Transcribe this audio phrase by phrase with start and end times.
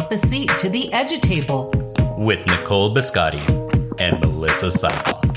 [0.00, 1.68] up a seat to the Edutable
[2.16, 3.38] with Nicole Biscotti
[4.00, 5.30] and Melissa Sidebotham.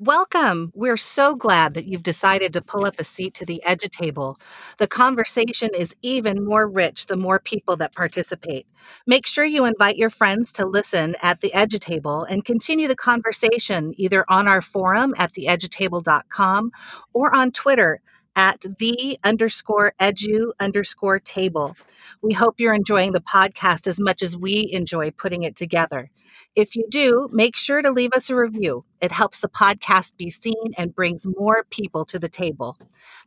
[0.00, 0.72] Welcome.
[0.74, 4.40] We're so glad that you've decided to pull up a seat to the Edutable.
[4.78, 8.66] The conversation is even more rich the more people that participate.
[9.06, 13.94] Make sure you invite your friends to listen at the Edutable and continue the conversation
[13.96, 16.72] either on our forum at theedutable.com
[17.12, 18.00] or on Twitter
[18.38, 21.76] at the underscore edu underscore table.
[22.22, 26.08] We hope you're enjoying the podcast as much as we enjoy putting it together.
[26.54, 28.84] If you do, make sure to leave us a review.
[29.00, 32.78] It helps the podcast be seen and brings more people to the table.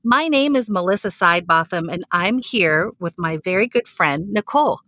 [0.01, 4.79] My name is Melissa Sidebotham, and I'm here with my very good friend, Nicole.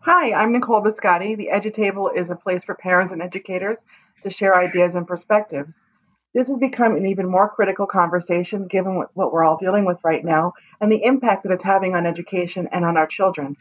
[0.00, 1.36] Hi, I'm Nicole Biscotti.
[1.36, 3.84] The Edutable is a place for parents and educators
[4.22, 5.86] to share ideas and perspectives.
[6.32, 9.98] This has become an even more critical conversation given what, what we're all dealing with
[10.04, 13.56] right now and the impact that it's having on education and on our children.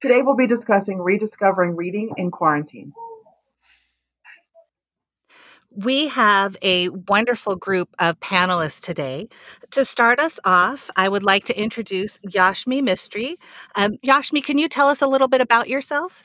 [0.00, 2.92] Today, we'll be discussing rediscovering reading in quarantine.
[5.70, 9.28] We have a wonderful group of panelists today.
[9.70, 13.36] To start us off, I would like to introduce Yashmi Mistry.
[13.76, 16.24] Um, Yashmi, can you tell us a little bit about yourself?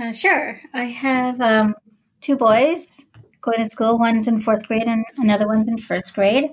[0.00, 0.60] Uh, sure.
[0.74, 1.74] I have um,
[2.20, 3.06] two boys
[3.40, 3.98] going to school.
[3.98, 6.50] One's in fourth grade and another one's in first grade.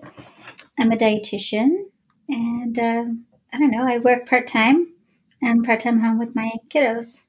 [0.77, 1.85] I'm a dietitian
[2.27, 3.05] and uh,
[3.53, 4.93] I don't know, I work part time
[5.41, 7.23] and part time home with my kiddos.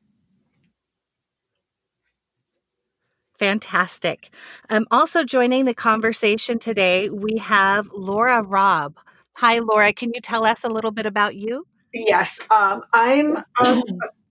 [3.38, 4.30] Fantastic.
[4.70, 8.96] Um, also joining the conversation today, we have Laura Robb.
[9.36, 9.92] Hi, Laura.
[9.92, 11.66] Can you tell us a little bit about you?
[11.92, 13.82] Yes, um, I'm a,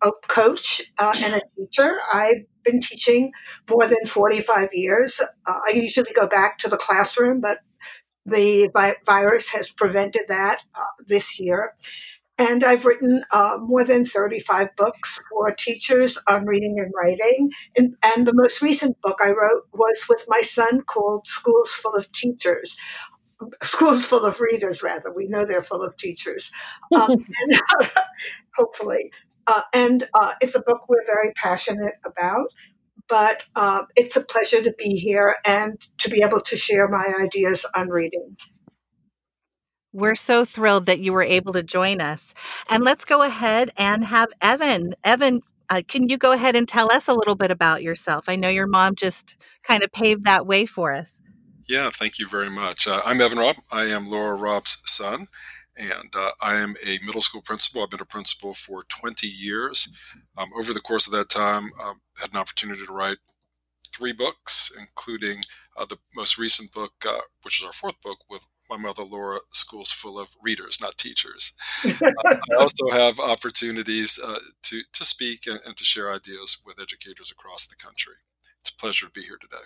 [0.01, 1.99] a coach uh, and a teacher.
[2.11, 3.31] I've been teaching
[3.69, 5.21] more than 45 years.
[5.47, 7.59] Uh, I usually go back to the classroom, but
[8.25, 11.73] the vi- virus has prevented that uh, this year.
[12.37, 17.51] And I've written uh, more than 35 books for teachers on reading and writing.
[17.77, 21.95] And, and, the most recent book I wrote was with my son called Schools Full
[21.95, 22.75] of Teachers.
[23.63, 25.13] Schools full of readers, rather.
[25.13, 26.51] We know they're full of teachers.
[26.93, 27.11] Um,
[27.49, 27.61] and,
[28.55, 29.11] hopefully.
[29.47, 32.47] Uh, and uh, it's a book we're very passionate about.
[33.07, 37.05] But uh, it's a pleasure to be here and to be able to share my
[37.21, 38.35] ideas on reading.
[39.93, 42.33] We're so thrilled that you were able to join us.
[42.69, 44.95] And let's go ahead and have Evan.
[45.03, 48.27] Evan, uh, can you go ahead and tell us a little bit about yourself?
[48.27, 51.21] I know your mom just kind of paved that way for us.
[51.69, 52.87] Yeah, thank you very much.
[52.87, 53.55] Uh, I'm Evan Robb.
[53.71, 55.27] I am Laura Robb's son,
[55.77, 57.83] and uh, I am a middle school principal.
[57.83, 59.87] I've been a principal for 20 years.
[60.37, 63.17] Um, over the course of that time, I um, had an opportunity to write
[63.95, 65.41] three books, including
[65.77, 69.39] uh, the most recent book, uh, which is our fourth book, with my mother Laura,
[69.51, 71.53] schools full of readers, not teachers.
[71.85, 76.79] uh, I also have opportunities uh, to to speak and, and to share ideas with
[76.79, 78.15] educators across the country.
[78.61, 79.63] It's a pleasure to be here today.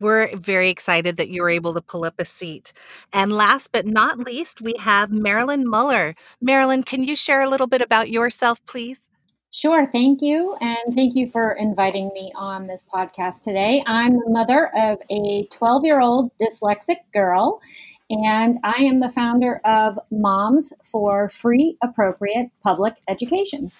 [0.00, 2.72] We're very excited that you were able to pull up a seat.
[3.12, 6.14] And last but not least, we have Marilyn Muller.
[6.40, 9.08] Marilyn, can you share a little bit about yourself, please?
[9.52, 10.56] Sure, thank you.
[10.60, 13.82] And thank you for inviting me on this podcast today.
[13.86, 17.60] I'm the mother of a 12 year old dyslexic girl,
[18.08, 23.72] and I am the founder of Moms for Free Appropriate Public Education.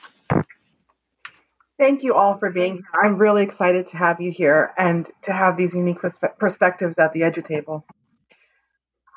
[1.80, 2.84] Thank you all for being here.
[3.02, 7.14] I'm really excited to have you here and to have these unique perspe- perspectives at
[7.14, 7.84] the Edutable.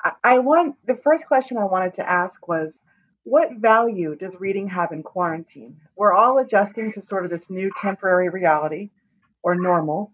[0.02, 2.82] I, I want the first question I wanted to ask was
[3.22, 5.76] what value does reading have in quarantine?
[5.94, 8.92] We're all adjusting to sort of this new temporary reality
[9.42, 10.12] or normal.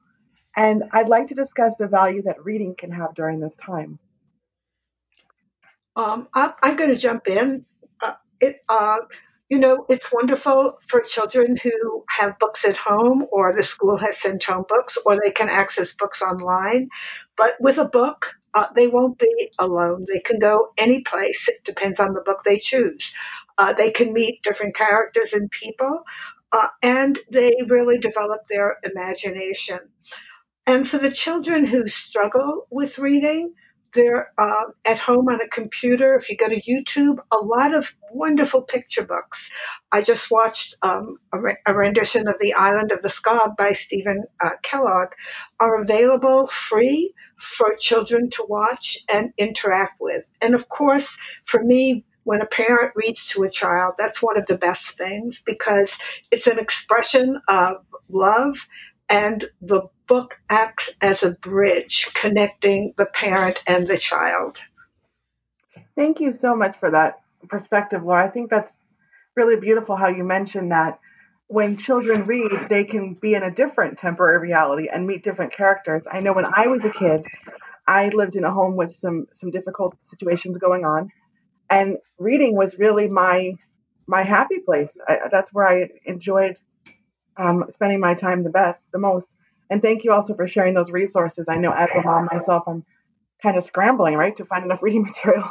[0.56, 4.00] And I'd like to discuss the value that reading can have during this time.
[5.94, 7.64] Um, I, am going to jump in.
[8.00, 8.98] Uh, it, uh,
[9.50, 14.16] you know, it's wonderful for children who have books at home or the school has
[14.16, 16.88] sent home books or they can access books online.
[17.36, 20.06] But with a book, uh, they won't be alone.
[20.08, 21.48] They can go any place.
[21.48, 23.14] It depends on the book they choose.
[23.58, 26.04] Uh, they can meet different characters and people,
[26.52, 29.80] uh, and they really develop their imagination.
[30.66, 33.54] And for the children who struggle with reading,
[33.94, 36.14] they're uh, at home on a computer.
[36.14, 39.52] If you go to YouTube, a lot of wonderful picture books.
[39.92, 43.72] I just watched um, a, re- a, rendition of The Island of the Skog by
[43.72, 45.08] Steven uh, Kellogg,
[45.58, 50.28] are available free for children to watch and interact with.
[50.40, 54.46] And of course, for me, when a parent reads to a child, that's one of
[54.46, 55.98] the best things because
[56.30, 57.76] it's an expression of
[58.08, 58.66] love
[59.08, 64.58] and the book acts as a bridge connecting the parent and the child.
[65.96, 68.24] Thank you so much for that perspective, Laura.
[68.24, 68.82] I think that's
[69.36, 70.98] really beautiful how you mentioned that
[71.46, 76.08] when children read, they can be in a different temporary reality and meet different characters.
[76.10, 77.24] I know when I was a kid,
[77.86, 81.12] I lived in a home with some some difficult situations going on,
[81.70, 83.54] and reading was really my
[84.08, 85.00] my happy place.
[85.06, 86.58] I, that's where I enjoyed
[87.36, 89.36] um, spending my time the best, the most.
[89.70, 91.48] And thank you also for sharing those resources.
[91.48, 92.84] I know as a mom myself, I'm
[93.42, 95.48] kind of scrambling right to find enough reading material.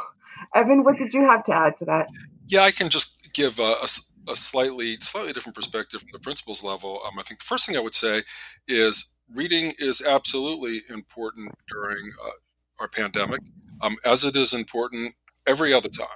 [0.54, 2.08] Evan, what did you have to add to that?
[2.46, 3.88] Yeah, I can just give a, a
[4.28, 7.76] a slightly slightly different perspective from the principal's level, um, I think the first thing
[7.76, 8.22] I would say
[8.68, 12.30] is reading is absolutely important during uh,
[12.78, 13.40] our pandemic,
[13.80, 15.14] um, as it is important
[15.46, 16.08] every other time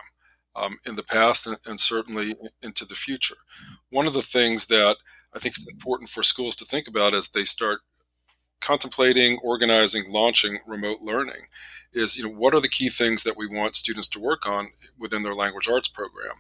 [0.57, 3.37] um, in the past and, and, certainly into the future.
[3.91, 4.97] One of the things that
[5.35, 7.81] I think it's important for schools to think about as they start
[8.65, 11.49] contemplating, organizing, launching remote learning
[11.93, 14.69] is, you know, what are the key things that we want students to work on
[14.99, 16.37] within their language arts program?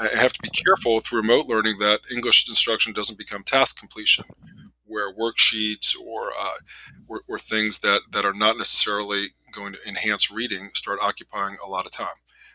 [0.00, 4.24] I have to be careful with remote learning that English instruction doesn't become task completion,
[4.84, 6.56] where worksheets or, uh,
[7.08, 11.68] or, or things that, that are not necessarily going to enhance reading start occupying a
[11.68, 12.08] lot of time.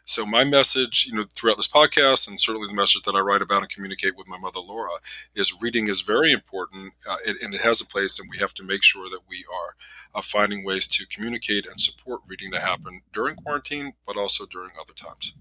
[0.06, 3.42] So my message, you know, throughout this podcast, and certainly the message that I write
[3.42, 4.92] about and communicate with my mother Laura,
[5.36, 8.64] is reading is very important, uh, and it has a place, and we have to
[8.64, 9.76] make sure that we are
[10.14, 14.72] uh, finding ways to communicate and support reading to happen during quarantine, but also during
[14.80, 15.36] other times.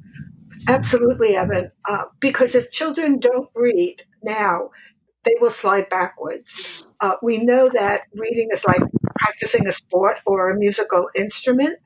[0.69, 1.73] Absolutely, Evan.
[1.89, 4.71] Uh, because if children don't read now,
[5.25, 6.85] they will slide backwards.
[7.01, 8.83] Uh, we know that reading is like
[9.19, 11.79] practicing a sport or a musical instrument.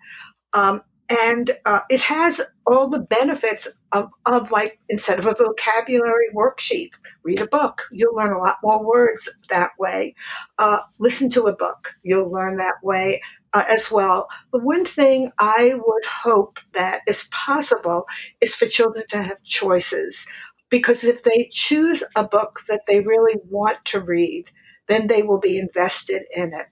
[0.53, 6.29] Um, and uh, it has all the benefits of, of like instead of a vocabulary
[6.35, 6.91] worksheet
[7.23, 7.83] read a book.
[7.93, 10.15] You'll learn a lot more words that way.
[10.59, 11.95] Uh, listen to a book.
[12.03, 13.21] You'll learn that way
[13.53, 14.29] uh, as well.
[14.53, 18.07] The one thing i would hope that is possible
[18.41, 20.27] is for children to have choices.
[20.71, 24.51] Because if they choose a book that they really want to read
[24.87, 26.67] then they will be invested in it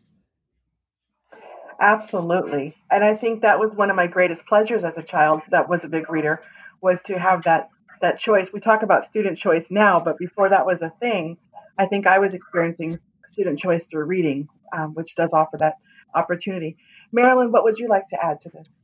[1.81, 2.77] Absolutely.
[2.91, 5.85] And I think that was one of my greatest pleasures as a child that was
[5.85, 6.43] a big reader
[6.81, 7.71] was to have that
[8.01, 8.53] that choice.
[8.53, 11.39] We talk about student choice now, but before that was a thing,
[11.79, 15.77] I think I was experiencing student choice through reading, um, which does offer that
[16.15, 16.77] opportunity.
[17.13, 18.83] Marilyn, what would you like to add to this?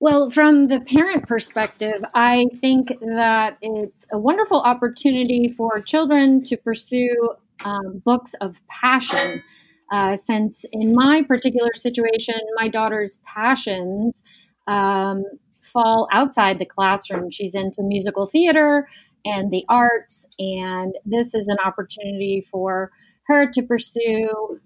[0.00, 6.56] Well, from the parent perspective, I think that it's a wonderful opportunity for children to
[6.56, 7.16] pursue
[7.64, 9.42] um, books of passion
[9.90, 14.22] uh, since in my particular situation, my daughter's passions
[14.66, 15.24] um,
[15.62, 17.30] fall outside the classroom.
[17.30, 18.88] She's into musical theater
[19.24, 22.90] and the arts, and this is an opportunity for
[23.26, 24.60] her to pursue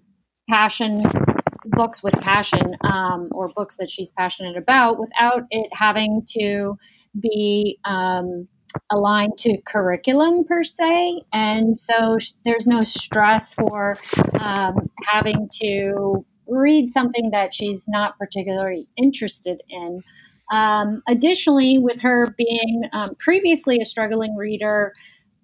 [0.49, 1.03] passion
[1.65, 6.77] books with passion um, or books that she's passionate about without it having to
[7.19, 8.47] be um,
[8.91, 11.21] aligned to curriculum per se.
[11.31, 13.95] And so there's no stress for
[14.39, 20.03] um, having to read something that she's not particularly interested in.
[20.51, 24.93] Um, additionally, with her being um, previously a struggling reader,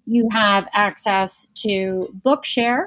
[0.06, 2.86] you have access to Bookshare.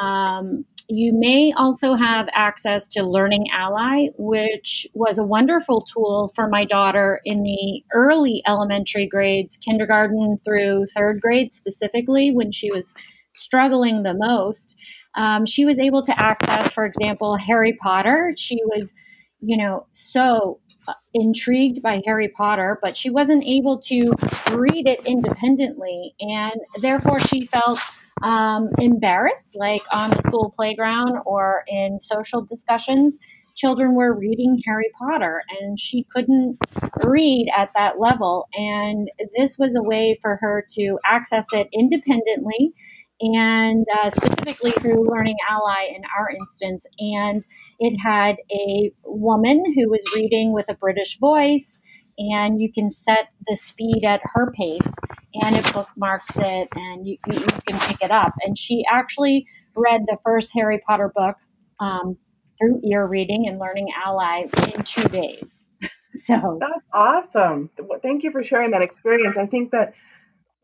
[0.00, 6.48] Um, you may also have access to Learning Ally, which was a wonderful tool for
[6.48, 12.94] my daughter in the early elementary grades, kindergarten through third grade specifically, when she was
[13.34, 14.76] struggling the most.
[15.16, 18.30] Um, she was able to access, for example, Harry Potter.
[18.36, 18.92] She was,
[19.40, 24.12] you know, so uh, intrigued by Harry Potter, but she wasn't able to
[24.50, 26.14] read it independently.
[26.20, 27.78] And therefore, she felt
[28.22, 33.18] um, embarrassed, like on the school playground or in social discussions.
[33.56, 36.58] Children were reading Harry Potter and she couldn't
[37.04, 38.48] read at that level.
[38.52, 42.72] And this was a way for her to access it independently
[43.20, 46.86] and uh, specifically through Learning Ally in our instance.
[46.98, 47.42] And
[47.78, 51.80] it had a woman who was reading with a British voice
[52.18, 54.96] and you can set the speed at her pace
[55.34, 58.32] and it bookmarks it and you, you, can pick it up.
[58.44, 61.36] And she actually read the first Harry Potter book
[61.80, 62.16] um,
[62.58, 65.68] through ear reading and learning ally in two days.
[66.08, 67.70] so that's awesome.
[68.02, 69.36] Thank you for sharing that experience.
[69.36, 69.94] I think that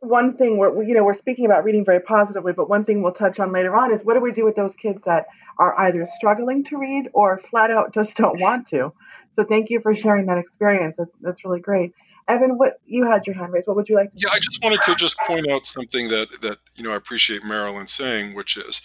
[0.00, 3.12] one thing we're you know we're speaking about reading very positively, but one thing we'll
[3.12, 5.26] touch on later on is what do we do with those kids that
[5.58, 8.92] are either struggling to read or flat out just don't want to.
[9.32, 10.96] So thank you for sharing that experience.
[10.96, 11.92] That's that's really great.
[12.28, 13.66] Evan, what you had your hand raised.
[13.66, 14.16] What would you like to?
[14.16, 14.36] Yeah, say?
[14.36, 17.86] I just wanted to just point out something that that you know I appreciate Marilyn
[17.86, 18.82] saying, which is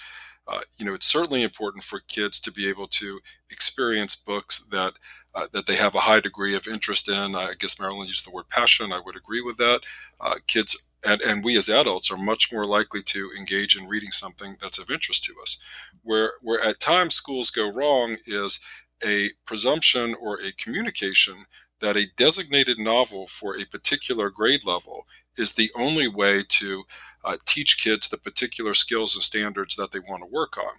[0.47, 3.19] Uh, you know, it's certainly important for kids to be able to
[3.49, 4.93] experience books that
[5.33, 7.35] uh, that they have a high degree of interest in.
[7.35, 8.93] I guess Marilyn used the word passion.
[8.93, 9.81] I would agree with that.
[10.21, 14.11] Uh, kids and, and we as adults are much more likely to engage in reading
[14.11, 15.59] something that's of interest to us.
[16.03, 18.59] Where where at times schools go wrong is
[19.05, 21.45] a presumption or a communication
[21.81, 25.05] that a designated novel for a particular grade level
[25.37, 26.83] is the only way to
[27.23, 30.73] uh, teach kids the particular skills and standards that they want to work on.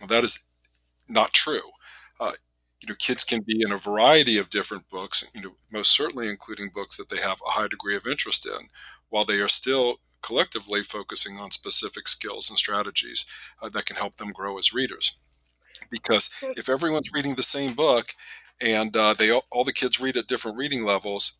[0.00, 0.44] Well, that is
[1.08, 1.70] not true.
[2.20, 2.32] Uh,
[2.80, 6.28] you know, kids can be in a variety of different books, you know, most certainly
[6.28, 8.68] including books that they have a high degree of interest in,
[9.08, 13.26] while they are still collectively focusing on specific skills and strategies
[13.62, 15.18] uh, that can help them grow as readers.
[15.90, 18.08] Because if everyone's reading the same book
[18.60, 21.38] and uh, they all the kids read at different reading levels,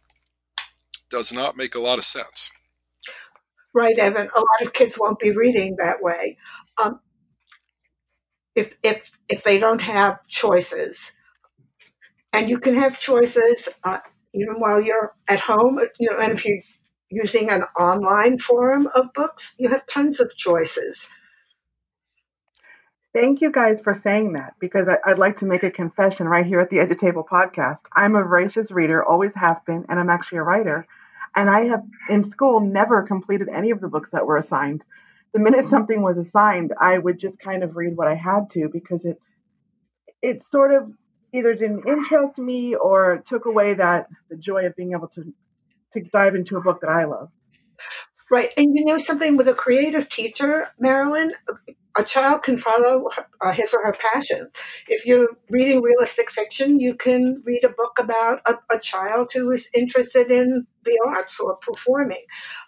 [1.10, 2.52] does not make a lot of sense.
[3.72, 4.28] Right, Evan.
[4.34, 6.38] A lot of kids won't be reading that way.
[6.82, 7.00] Um,
[8.54, 11.12] if if if they don't have choices,
[12.36, 13.98] and you can have choices uh,
[14.34, 15.78] even while you're at home.
[15.98, 16.62] You know, and if you're
[17.10, 21.08] using an online forum of books, you have tons of choices.
[23.14, 26.44] Thank you guys for saying that because I, would like to make a confession right
[26.44, 27.84] here at the Edutable podcast.
[27.94, 30.86] I'm a voracious reader, always have been, and I'm actually a writer.
[31.34, 34.84] And I have in school never completed any of the books that were assigned.
[35.32, 38.68] The minute something was assigned, I would just kind of read what I had to
[38.68, 39.18] because it
[40.20, 40.92] it sort of
[41.36, 45.32] either didn't interest me or took away that the joy of being able to
[45.92, 47.30] to dive into a book that I love.
[48.30, 48.50] Right.
[48.56, 51.32] And you know something with a creative teacher, Marilyn,
[51.96, 53.08] a child can follow
[53.40, 54.48] uh, his or her passion.
[54.88, 59.50] If you're reading realistic fiction, you can read a book about a, a child who
[59.52, 62.22] is interested in the arts or performing.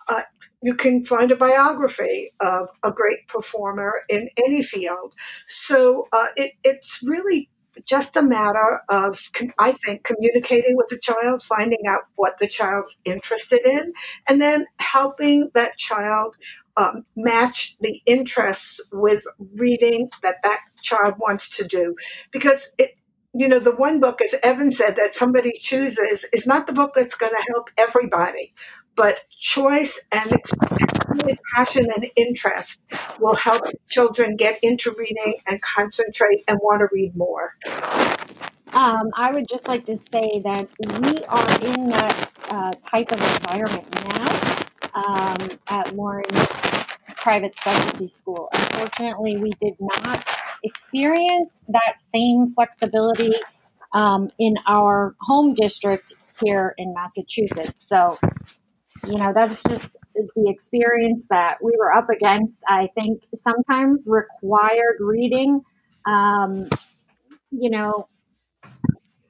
[0.09, 0.23] Uh,
[0.63, 5.15] you can find a biography of a great performer in any field.
[5.47, 7.49] So uh, it, it's really
[7.85, 13.01] just a matter of, I think, communicating with the child, finding out what the child's
[13.05, 13.93] interested in,
[14.29, 16.37] and then helping that child
[16.77, 21.97] um, match the interests with reading that that child wants to do.
[22.31, 22.93] Because it,
[23.35, 26.93] you know, the one book, as Evan said, that somebody chooses is not the book
[26.95, 28.55] that's going to help everybody,
[28.99, 30.33] but choice and
[31.55, 32.81] passion and interest
[33.21, 37.57] will help children get into reading and concentrate and want to read more.
[38.73, 40.69] Um, I would just like to say that
[41.01, 44.57] we are in that uh, type of environment now
[44.95, 46.47] um, at Lawrence
[47.15, 48.49] Private Specialty School.
[48.53, 50.27] Unfortunately, we did not
[50.65, 53.33] experience that same flexibility
[53.93, 56.15] um, in our home district
[56.45, 57.89] here in Massachusetts.
[57.89, 58.19] So
[59.07, 64.97] you know that's just the experience that we were up against i think sometimes required
[65.01, 65.63] reading.
[66.07, 66.67] Um,
[67.51, 68.09] you know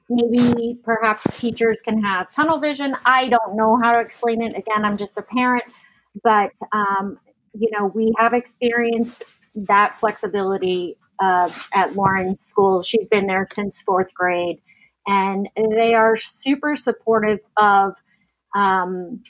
[0.09, 2.95] maybe perhaps teachers can have tunnel vision.
[3.05, 4.57] I don't know how to explain it.
[4.57, 5.63] Again i'm just a parent.
[6.23, 7.19] But um,
[7.53, 12.81] you know we have experienced that flexibility uh, at lauren's school.
[12.81, 14.61] She's been there since fourth grade.
[15.07, 17.95] And they are super supportive of
[18.55, 19.23] um,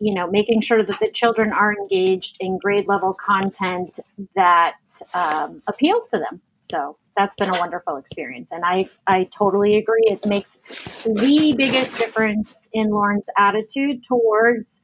[0.00, 3.98] you know, making sure that the children are engaged in grade level content
[4.34, 4.76] that
[5.14, 6.40] um, appeals to them.
[6.60, 8.50] So that's been a wonderful experience.
[8.50, 10.04] And I, I totally agree.
[10.06, 10.56] It makes
[11.04, 14.82] the biggest difference in Lauren's attitude towards,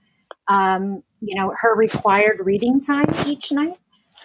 [0.49, 3.79] um, you know, her required reading time each night.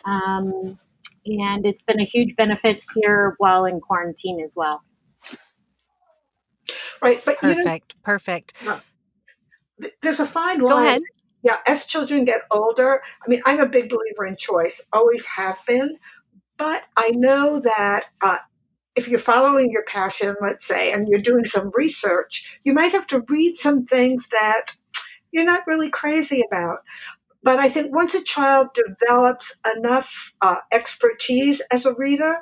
[0.06, 0.78] Um,
[1.26, 4.84] and it's been a huge benefit here while in quarantine as well.
[7.02, 7.22] Right.
[7.26, 7.96] But perfect.
[7.96, 8.54] You know, perfect
[10.02, 10.70] there's a fine line.
[10.70, 11.02] Go ahead.
[11.44, 15.60] Yeah, as children get older, I mean, I'm a big believer in choice, always have
[15.68, 15.98] been.
[16.58, 18.38] But I know that uh,
[18.96, 23.06] if you're following your passion, let's say, and you're doing some research, you might have
[23.08, 24.72] to read some things that
[25.32, 26.80] you're not really crazy about.
[27.44, 32.40] But I think once a child develops enough uh, expertise as a reader,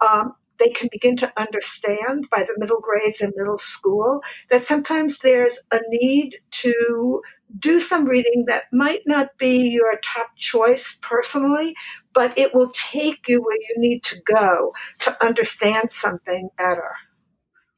[0.00, 5.18] um, they can begin to understand by the middle grades and middle school that sometimes
[5.20, 7.22] there's a need to
[7.58, 11.74] do some reading that might not be your top choice personally,
[12.12, 16.92] but it will take you where you need to go to understand something better.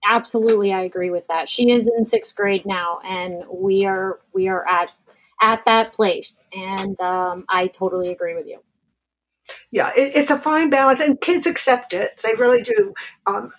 [0.08, 1.48] Absolutely, I agree with that.
[1.48, 4.90] She is in sixth grade now, and we are we are at
[5.42, 8.60] at that place, and um, I totally agree with you
[9.70, 12.20] yeah, it, it's a fine balance, and kids accept it.
[12.24, 12.94] They really do.
[13.26, 13.52] Um,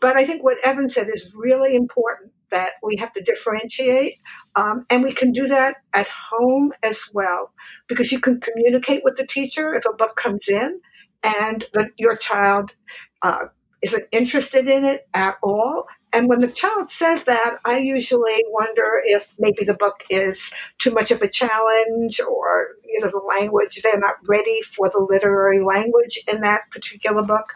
[0.00, 4.14] but I think what Evan said is really important that we have to differentiate,
[4.56, 7.52] um, and we can do that at home as well
[7.88, 10.80] because you can communicate with the teacher if a book comes in,
[11.22, 12.74] and the, your child
[13.22, 13.46] uh,
[13.82, 15.86] isn't interested in it at all.
[16.12, 20.90] And when the child says that, I usually wonder if maybe the book is too
[20.90, 25.60] much of a challenge or, you know, the language, they're not ready for the literary
[25.60, 27.52] language in that particular book.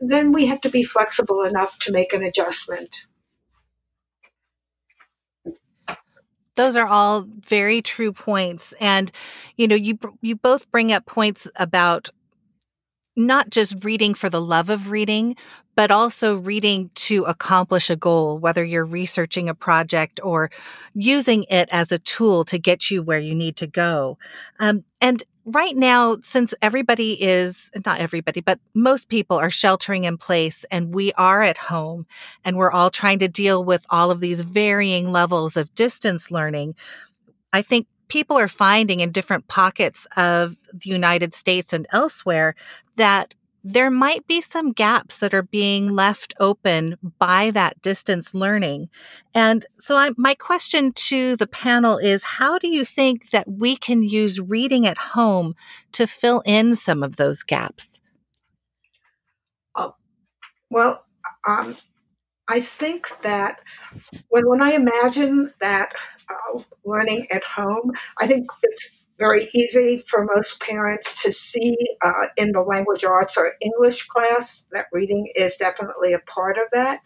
[0.00, 3.04] Then we have to be flexible enough to make an adjustment.
[6.56, 9.10] those are all very true points and
[9.56, 12.10] you know you you both bring up points about
[13.26, 15.36] not just reading for the love of reading,
[15.76, 20.50] but also reading to accomplish a goal, whether you're researching a project or
[20.94, 24.18] using it as a tool to get you where you need to go.
[24.58, 30.18] Um, and right now, since everybody is not everybody, but most people are sheltering in
[30.18, 32.06] place and we are at home
[32.44, 36.74] and we're all trying to deal with all of these varying levels of distance learning.
[37.52, 42.54] I think people are finding in different pockets of the United States and elsewhere
[42.96, 48.88] that there might be some gaps that are being left open by that distance learning.
[49.34, 53.76] And so I, my question to the panel is how do you think that we
[53.76, 55.54] can use reading at home
[55.92, 58.00] to fill in some of those gaps?
[59.74, 59.90] Uh,
[60.70, 61.04] well,
[61.46, 61.76] um,
[62.50, 63.60] I think that
[64.28, 65.92] when, when I imagine that
[66.28, 68.90] uh, learning at home, I think it's
[69.20, 74.64] very easy for most parents to see uh, in the language arts or English class
[74.72, 77.00] that reading is definitely a part of that.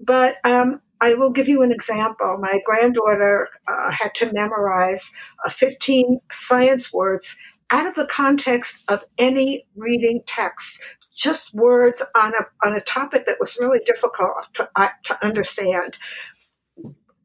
[0.00, 2.36] But um, I will give you an example.
[2.40, 5.12] My granddaughter uh, had to memorize
[5.46, 7.36] uh, 15 science words
[7.70, 10.82] out of the context of any reading text,
[11.14, 15.98] just words on a, on a topic that was really difficult to, uh, to understand.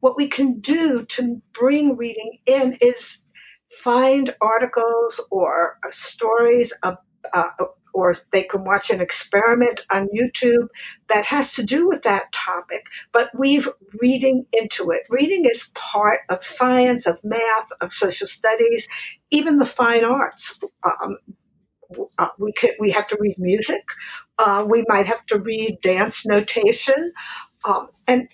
[0.00, 3.22] What we can do to bring reading in is
[3.70, 6.96] find articles or uh, stories uh,
[7.92, 10.68] or they can watch an experiment on YouTube
[11.08, 13.68] that has to do with that topic, but weave
[14.00, 15.02] reading into it.
[15.08, 18.88] Reading is part of science, of math, of social studies,
[19.30, 20.58] even the fine arts.
[20.84, 21.18] Um,
[22.18, 23.84] uh, we could, we have to read music.
[24.38, 27.12] Uh, we might have to read dance notation,
[27.64, 28.28] um, and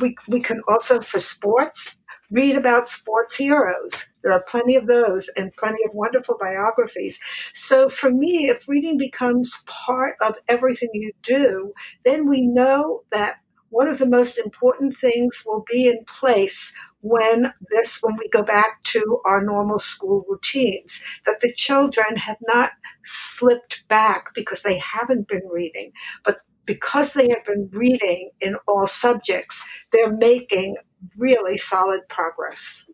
[0.00, 1.96] we we can also for sports
[2.30, 4.08] read about sports heroes.
[4.22, 7.20] There are plenty of those and plenty of wonderful biographies.
[7.54, 11.72] So for me, if reading becomes part of everything you do,
[12.04, 13.36] then we know that
[13.70, 16.74] one of the most important things will be in place
[17.08, 22.38] when this when we go back to our normal school routines that the children have
[22.48, 22.70] not
[23.04, 25.92] slipped back because they haven't been reading
[26.24, 30.76] but because they have been reading in all subjects they're making
[31.16, 32.84] really solid progress.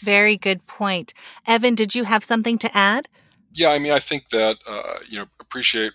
[0.00, 1.14] Very good point.
[1.46, 3.08] Evan did you have something to add?
[3.54, 5.92] Yeah i mean i think that uh, you know appreciate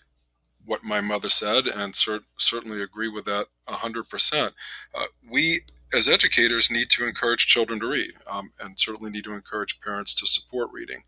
[0.70, 4.52] what my mother said and cert- certainly agree with that 100%.
[4.94, 5.62] Uh, we,
[5.96, 10.14] as educators, need to encourage children to read um, and certainly need to encourage parents
[10.14, 11.02] to support reading.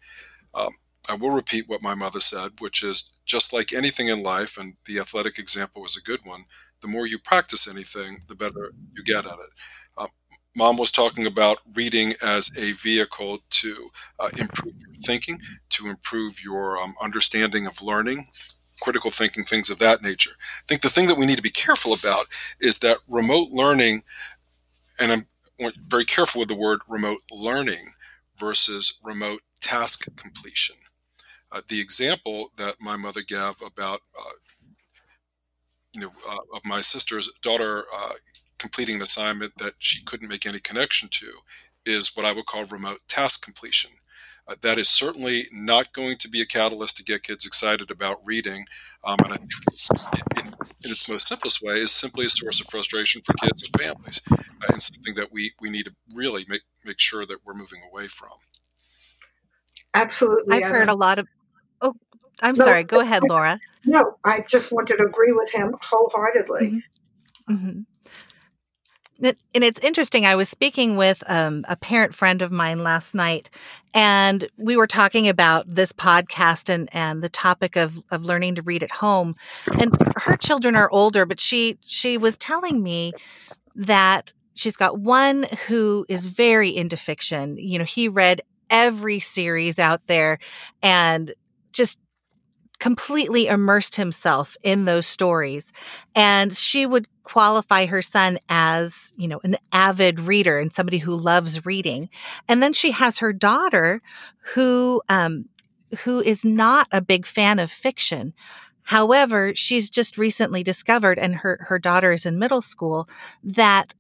[0.56, 0.72] Um,
[1.08, 4.74] I will repeat what my mother said, which is just like anything in life, and
[4.88, 6.46] the athletic example was a good one,
[6.82, 9.50] the more you practice anything, the better you get at it.
[9.96, 10.08] Um,
[10.56, 16.44] Mom was talking about reading as a vehicle to uh, improve your thinking, to improve
[16.44, 18.28] your um, understanding of learning,
[18.82, 20.32] critical thinking, things of that nature.
[20.40, 22.26] I think the thing that we need to be careful about
[22.60, 24.04] is that remote learning,
[25.00, 25.28] and I'm
[25.88, 27.94] very careful with the word remote learning
[28.38, 30.76] versus remote task completion.
[31.52, 34.32] Uh, the example that my mother gave about, uh,
[35.94, 38.14] you know, uh, of my sister's daughter uh,
[38.58, 41.32] completing an assignment that she couldn't make any connection to
[41.86, 43.92] is what I would call remote task completion.
[44.48, 48.18] Uh, that is certainly not going to be a catalyst to get kids excited about
[48.26, 48.66] reading.
[49.04, 49.52] Um, and I think
[50.38, 50.48] in,
[50.84, 54.22] in, its most simplest way is simply a source of frustration for kids and families,
[54.32, 54.38] uh,
[54.70, 58.08] and something that we, we need to really make, make sure that we're moving away
[58.08, 58.32] from.
[59.94, 60.64] Absolutely.
[60.64, 61.28] I've heard a lot of.
[61.82, 61.96] Oh,
[62.42, 62.84] I'm no, sorry.
[62.84, 63.60] Go ahead, Laura.
[63.86, 66.84] No, I just wanted to agree with him wholeheartedly.
[67.50, 67.54] Mm-hmm.
[67.54, 67.82] Mm-hmm.
[69.24, 70.26] And it's interesting.
[70.26, 73.50] I was speaking with um, a parent friend of mine last night,
[73.94, 78.62] and we were talking about this podcast and, and the topic of, of learning to
[78.62, 79.36] read at home.
[79.80, 83.14] And her children are older, but she she was telling me
[83.76, 87.58] that she's got one who is very into fiction.
[87.58, 90.40] You know, he read every series out there
[90.82, 91.34] and
[91.74, 92.00] just
[92.82, 95.72] completely immersed himself in those stories.
[96.16, 101.16] And she would qualify her son as, you know, an avid reader and somebody who
[101.16, 102.10] loves reading.
[102.50, 104.02] And then she has her daughter
[104.56, 105.46] who, um,
[106.00, 108.34] who is not a big fan of fiction.
[108.82, 113.08] However, she's just recently discovered, and her, her daughter is in middle school,
[113.44, 113.94] that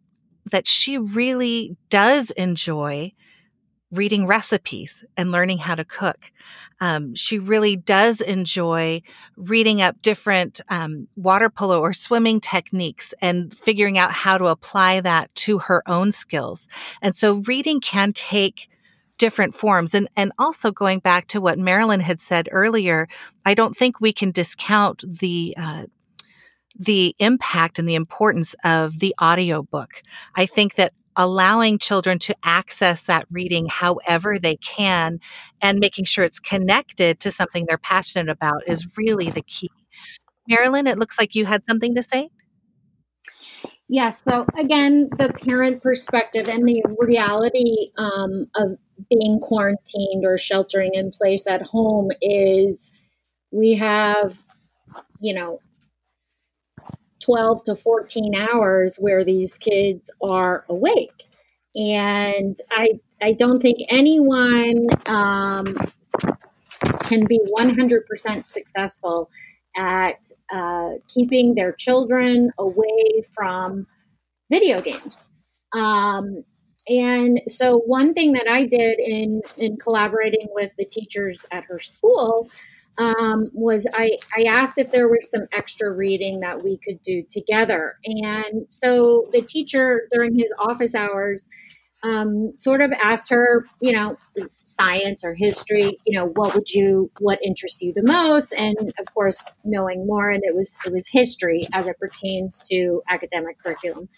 [0.52, 3.12] that she really does enjoy
[3.92, 6.32] reading recipes and learning how to cook.
[6.80, 9.02] Um, she really does enjoy
[9.36, 15.02] reading up different um, water polo or swimming techniques and figuring out how to apply
[15.02, 16.68] that to her own skills.
[17.02, 18.70] And so reading can take
[19.18, 19.94] different forms.
[19.94, 23.08] And, and also going back to what Marilyn had said earlier,
[23.46, 25.86] I don't think we can discount the, uh,
[26.76, 30.02] the impact and the importance of the audiobook.
[30.36, 35.19] I think that allowing children to access that reading however they can
[35.62, 39.69] and making sure it's connected to something they're passionate about is really the key.
[40.47, 42.30] Marilyn, it looks like you had something to say.
[43.88, 44.24] Yes.
[44.24, 48.78] So again, the parent perspective and the reality um, of
[49.10, 52.89] being quarantined or sheltering in place at home is
[53.52, 54.38] we have,
[55.19, 55.60] you know,
[57.22, 61.24] 12 to 14 hours where these kids are awake.
[61.76, 65.66] And I, I don't think anyone um,
[67.04, 69.30] can be 100% successful
[69.76, 73.88] at uh, keeping their children away from
[74.50, 75.30] video games.
[75.74, 76.44] Um,
[76.90, 81.80] and so, one thing that I did in, in collaborating with the teachers at her
[81.80, 82.50] school
[82.98, 87.24] um, was I, I asked if there was some extra reading that we could do
[87.28, 87.98] together.
[88.06, 91.48] And so the teacher during his office hours
[92.04, 94.18] um, sort of asked her, you know,
[94.64, 98.54] science or history, you know, what would you, what interests you the most?
[98.54, 103.02] And of course, knowing more, and it was it was history as it pertains to
[103.10, 104.10] academic curriculum.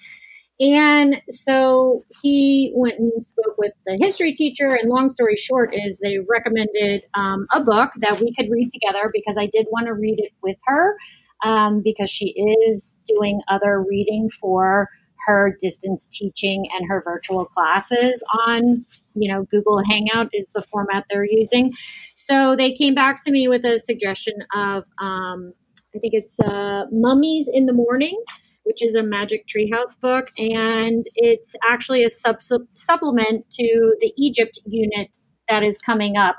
[0.60, 4.68] And so he went and spoke with the history teacher.
[4.68, 9.10] And long story short, is they recommended um, a book that we could read together
[9.12, 10.96] because I did want to read it with her
[11.44, 14.90] um, because she is doing other reading for
[15.26, 18.86] her distance teaching and her virtual classes on
[19.16, 21.72] you know google hangout is the format they're using
[22.16, 25.54] so they came back to me with a suggestion of um,
[25.96, 28.22] i think it's uh, mummies in the morning
[28.64, 32.42] which is a Magic Treehouse book, and it's actually a sub-
[32.74, 35.18] supplement to the Egypt unit
[35.50, 36.36] that is coming up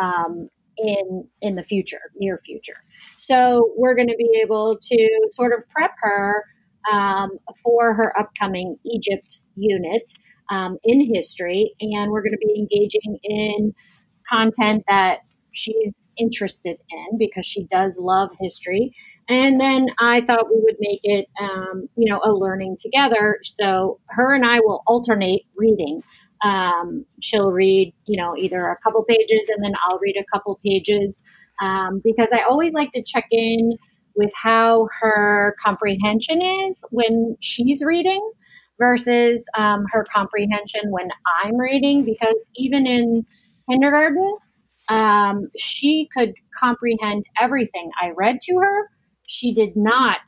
[0.00, 2.76] um, in in the future, near future.
[3.16, 6.44] So we're going to be able to sort of prep her
[6.90, 7.30] um,
[7.62, 10.10] for her upcoming Egypt unit
[10.50, 13.74] um, in history, and we're going to be engaging in
[14.28, 15.18] content that
[15.54, 18.92] she's interested in because she does love history.
[19.28, 23.38] And then I thought we would make it, um, you know, a learning together.
[23.42, 26.02] So her and I will alternate reading.
[26.42, 30.58] Um, she'll read, you know, either a couple pages and then I'll read a couple
[30.64, 31.24] pages
[31.62, 33.78] um, because I always like to check in
[34.16, 38.20] with how her comprehension is when she's reading
[38.78, 41.08] versus um, her comprehension when
[41.42, 43.26] I'm reading because even in
[43.70, 44.36] kindergarten,
[44.88, 48.90] um, she could comprehend everything I read to her.
[49.26, 50.20] She did not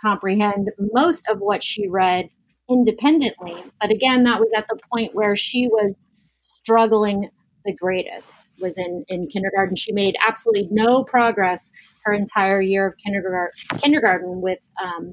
[0.00, 2.28] comprehend most of what she read
[2.70, 3.56] independently.
[3.80, 5.96] But again, that was at the point where she was
[6.40, 7.30] struggling
[7.64, 9.76] the greatest was in, in kindergarten.
[9.76, 11.72] She made absolutely no progress
[12.04, 15.12] her entire year of kindergarten, kindergarten with um,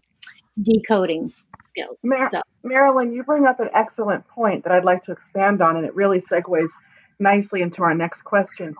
[0.62, 2.00] decoding skills.
[2.04, 2.42] Mar- so.
[2.64, 5.96] Marilyn, you bring up an excellent point that I'd like to expand on, and it
[5.96, 6.72] really segues
[7.20, 8.76] nicely into our next question.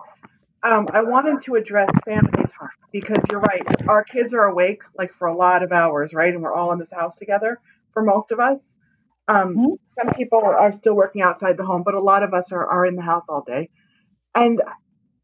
[0.62, 3.62] Um, I wanted to address family time because you're right.
[3.88, 6.32] Our kids are awake like for a lot of hours, right?
[6.32, 8.74] And we're all in this house together for most of us.
[9.28, 9.74] Um, mm-hmm.
[9.86, 12.86] Some people are still working outside the home, but a lot of us are, are
[12.86, 13.70] in the house all day.
[14.34, 14.62] And,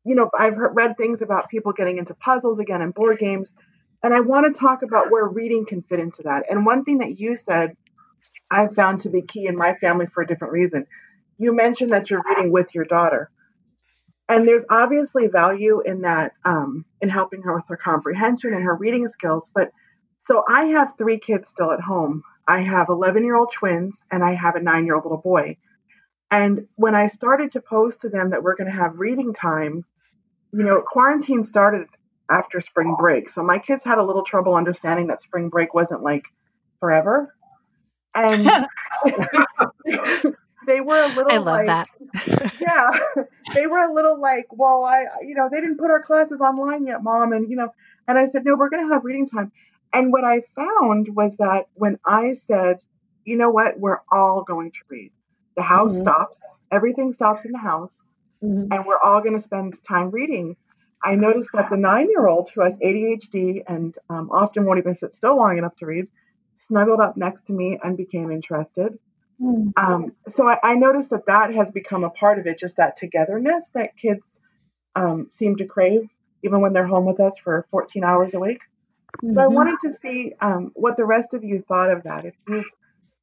[0.04, 3.54] you know, I've heard, read things about people getting into puzzles again and board games.
[4.02, 6.44] And I want to talk about where reading can fit into that.
[6.50, 7.76] And one thing that you said
[8.50, 10.86] I found to be key in my family for a different reason
[11.42, 13.30] you mentioned that you're reading with your daughter.
[14.28, 18.74] And there's obviously value in that um, in helping her with her comprehension and her
[18.74, 19.70] reading skills but
[20.18, 22.22] so i have three kids still at home.
[22.46, 25.56] I have 11 year old twins and i have a nine year old little boy.
[26.30, 29.84] And when i started to post to them that we're going to have reading time
[30.52, 31.88] you know quarantine started
[32.30, 33.28] after spring break.
[33.28, 36.24] So my kids had a little trouble understanding that spring break wasn't like
[36.80, 37.34] forever.
[38.14, 38.48] And
[40.66, 41.88] they were a little I love like, that.
[42.60, 43.22] yeah,
[43.54, 46.86] they were a little like, well, I, you know, they didn't put our classes online
[46.86, 47.32] yet, mom.
[47.32, 47.70] And, you know,
[48.08, 49.52] and I said, no, we're going to have reading time.
[49.92, 52.78] And what I found was that when I said,
[53.24, 55.12] you know what, we're all going to read,
[55.56, 56.02] the house mm-hmm.
[56.02, 58.02] stops, everything stops in the house,
[58.42, 58.72] mm-hmm.
[58.72, 60.56] and we're all going to spend time reading.
[61.04, 64.94] I noticed that the nine year old who has ADHD and um, often won't even
[64.94, 66.06] sit still long enough to read
[66.54, 68.98] snuggled up next to me and became interested.
[69.40, 69.72] Mm.
[69.76, 72.96] Um, so I, I, noticed that that has become a part of it, just that
[72.96, 74.40] togetherness that kids
[74.94, 76.10] um, seem to crave,
[76.42, 78.60] even when they're home with us for 14 hours a week.
[79.16, 79.32] Mm-hmm.
[79.32, 79.54] So I mm-hmm.
[79.54, 82.24] wanted to see um, what the rest of you thought of that.
[82.24, 82.64] If you,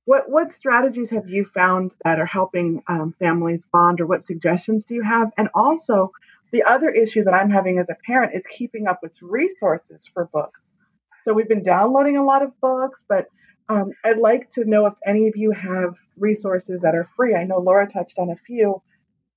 [0.06, 4.86] what what strategies have you found that are helping um, families bond, or what suggestions
[4.86, 5.32] do you have?
[5.38, 6.12] And also,
[6.52, 10.26] the other issue that I'm having as a parent is keeping up with resources for
[10.26, 10.76] books.
[11.22, 13.28] So we've been downloading a lot of books, but
[13.70, 17.36] um, I'd like to know if any of you have resources that are free.
[17.36, 18.82] I know Laura touched on a few,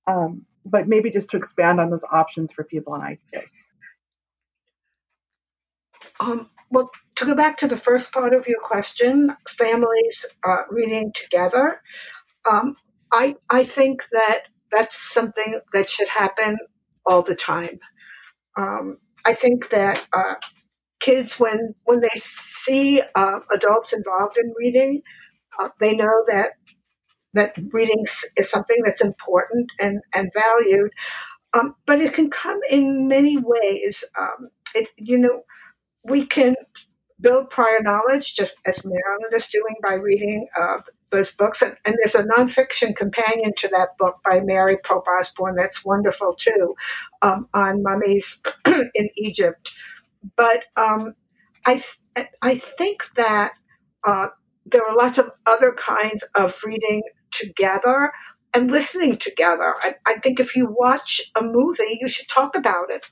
[0.07, 3.69] um, but maybe just to expand on those options for people and ideas.
[6.19, 11.11] Um, well, to go back to the first part of your question, families uh, reading
[11.13, 11.81] together,
[12.49, 12.75] um,
[13.11, 16.57] I I think that that's something that should happen
[17.05, 17.79] all the time.
[18.57, 20.35] Um, I think that uh,
[21.03, 25.01] kids, when when they see uh, adults involved in reading,
[25.59, 26.51] uh, they know that
[27.33, 28.05] that reading
[28.37, 30.91] is something that's important and and valued.
[31.53, 34.03] Um, but it can come in many ways.
[34.19, 35.43] Um, it, you know,
[36.03, 36.55] we can
[37.21, 40.79] build prior knowledge, just as Marilyn is doing by reading uh,
[41.11, 41.61] those books.
[41.61, 46.35] And, and, there's a nonfiction companion to that book by Mary Pope Osborne that's wonderful
[46.35, 46.75] too,
[47.21, 49.75] um, on mummies in Egypt.
[50.35, 51.13] But um,
[51.65, 51.81] I,
[52.15, 53.53] th- I think that
[54.05, 54.27] uh,
[54.65, 58.11] there are lots of other kinds of reading together
[58.53, 59.75] and listening together.
[59.81, 63.05] I, I think if you watch a movie, you should talk about it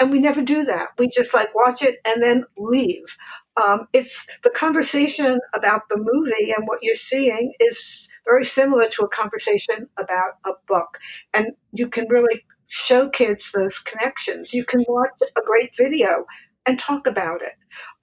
[0.00, 0.88] and we never do that.
[0.98, 3.16] We just like watch it and then leave.
[3.62, 9.02] Um, it's the conversation about the movie and what you're seeing is very similar to
[9.04, 10.98] a conversation about a book,
[11.34, 14.52] and you can really show kids those connections.
[14.52, 16.26] You can watch a great video
[16.66, 17.54] and talk about it.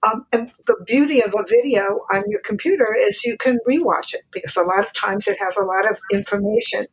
[0.06, 4.22] Um, and the beauty of a video on your computer is you can rewatch it
[4.32, 6.86] because a lot of times it has a lot of information.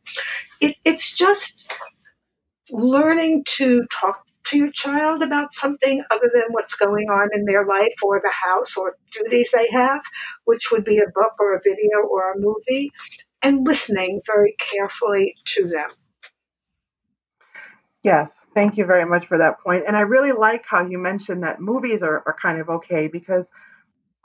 [0.60, 1.72] It, it's just
[2.70, 7.66] learning to talk to your child about something other than what's going on in their
[7.66, 10.02] life or the house or duties they have,
[10.44, 12.92] which would be a book or a video or a movie,
[13.42, 15.90] and listening very carefully to them.
[18.04, 19.84] Yes, thank you very much for that point.
[19.88, 23.50] And I really like how you mentioned that movies are, are kind of okay because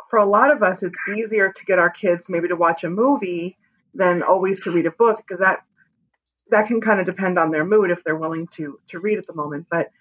[0.09, 2.89] for a lot of us, it's easier to get our kids maybe to watch a
[2.89, 3.57] movie
[3.93, 5.61] than always to read a book because that
[6.49, 9.27] that can kind of depend on their mood if they're willing to to read at
[9.27, 9.67] the moment.
[9.71, 9.91] But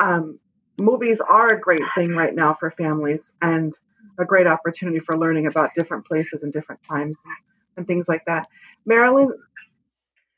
[0.00, 0.40] um,
[0.80, 3.76] movies are a great thing right now for families and
[4.18, 7.16] a great opportunity for learning about different places and different times
[7.76, 8.48] and things like that.
[8.86, 9.32] Marilyn?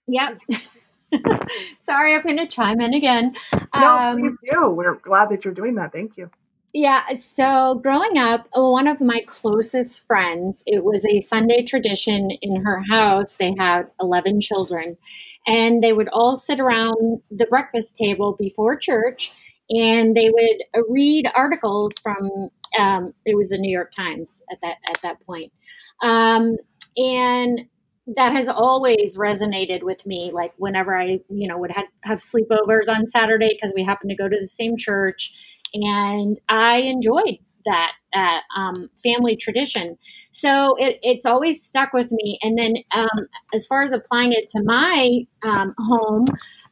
[0.09, 0.40] Yep.
[1.78, 3.34] Sorry, I'm going to chime in again.
[3.74, 4.70] No, um, please do.
[4.70, 5.92] We're glad that you're doing that.
[5.92, 6.30] Thank you.
[6.72, 12.62] Yeah, so growing up, one of my closest friends, it was a Sunday tradition in
[12.64, 13.32] her house.
[13.32, 14.96] They had 11 children,
[15.48, 19.32] and they would all sit around the breakfast table before church
[19.70, 24.76] and they would read articles from um, it was the New York Times at that
[24.88, 25.52] at that point,
[26.02, 26.56] um,
[26.96, 27.66] and
[28.16, 30.30] that has always resonated with me.
[30.32, 34.16] Like whenever I you know would have, have sleepovers on Saturday because we happened to
[34.16, 35.32] go to the same church,
[35.74, 39.98] and I enjoyed that uh, um, family tradition.
[40.32, 42.38] So it, it's always stuck with me.
[42.42, 46.26] And then um, as far as applying it to my um, home,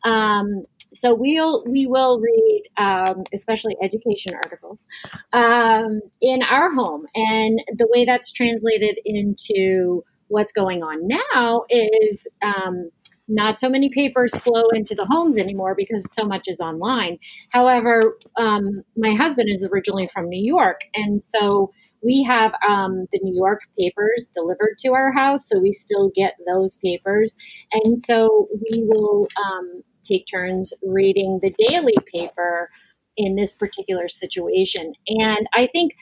[0.05, 4.87] um, so we'll we will read um, especially education articles
[5.33, 12.29] um, in our home and the way that's translated into what's going on now is
[12.43, 12.91] um,
[13.29, 17.19] not so many papers flow into the homes anymore because so much is online.
[17.51, 21.71] However, um, my husband is originally from New York, and so
[22.03, 26.35] we have um, the New York papers delivered to our house, so we still get
[26.47, 27.37] those papers,
[27.73, 32.71] and so we will um, take turns reading the daily paper
[33.17, 34.95] in this particular situation.
[35.09, 35.93] And I think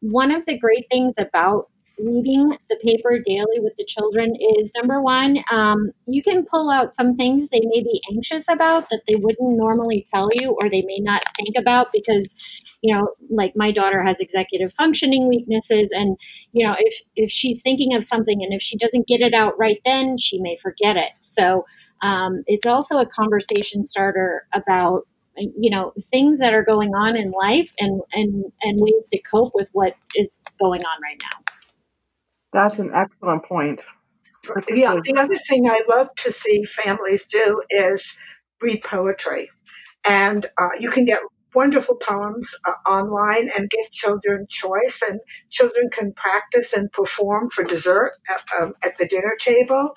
[0.00, 5.00] one of the great things about reading the paper daily with the children is number
[5.00, 9.14] one, um, you can pull out some things they may be anxious about that they
[9.14, 12.34] wouldn't normally tell you or they may not think about because,
[12.82, 15.90] you know, like my daughter has executive functioning weaknesses.
[15.92, 16.16] And,
[16.52, 19.58] you know, if, if she's thinking of something and if she doesn't get it out
[19.58, 21.12] right then, she may forget it.
[21.20, 21.64] So
[22.02, 27.32] um, it's also a conversation starter about you know things that are going on in
[27.32, 31.43] life and and and ways to cope with what is going on right now
[32.54, 33.82] that's an excellent point
[34.70, 38.16] yeah the other thing i love to see families do is
[38.62, 39.50] read poetry
[40.08, 41.20] and uh, you can get
[41.54, 47.64] wonderful poems uh, online and give children choice, and children can practice and perform for
[47.64, 49.92] dessert at, um, at the dinner table.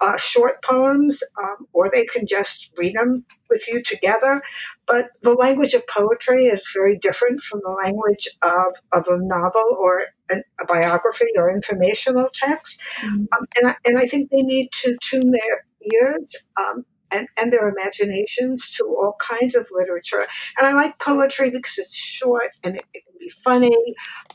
[0.00, 4.42] Uh, short poems, um, or they can just read them with you together.
[4.86, 9.76] But the language of poetry is very different from the language of, of a novel
[9.78, 12.80] or an, a biography or informational text.
[13.00, 13.24] Mm-hmm.
[13.32, 15.56] Um, and, I, and I think they need to tune their
[15.92, 20.26] ears um, and, and their imaginations to all kinds of literature.
[20.58, 23.76] And I like poetry because it's short and it, it can be funny,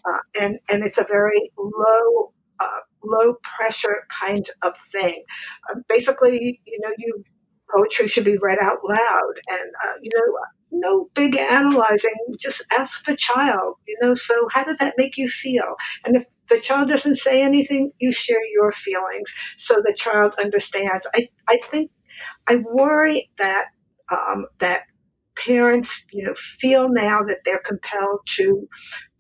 [0.06, 5.24] uh, and and it's a very low uh, low pressure kind of thing.
[5.70, 7.24] Uh, basically, you know, you
[7.76, 10.24] poetry should be read out loud, and uh, you know.
[10.72, 15.30] No big analyzing, just ask the child, you know, so how did that make you
[15.30, 15.76] feel?
[16.06, 21.08] And if the child doesn't say anything, you share your feelings so the child understands.
[21.14, 21.92] I, I think
[22.48, 23.68] I worry that
[24.12, 24.82] um, that
[25.36, 28.68] parents, you know, feel now that they're compelled to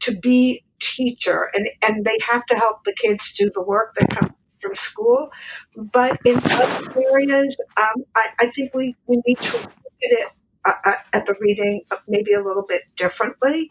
[0.01, 4.09] to be teacher and and they have to help the kids do the work that
[4.09, 4.31] comes
[4.61, 5.29] from school.
[5.75, 10.31] But in other areas, um, I, I, think we, we need to look at it
[10.65, 13.69] uh, uh, at the reading maybe a little bit differently,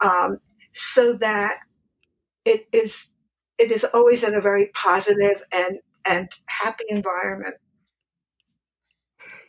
[0.00, 0.38] um,
[0.74, 1.58] so that
[2.44, 3.10] it is
[3.58, 7.56] it is always in a very positive and and happy environment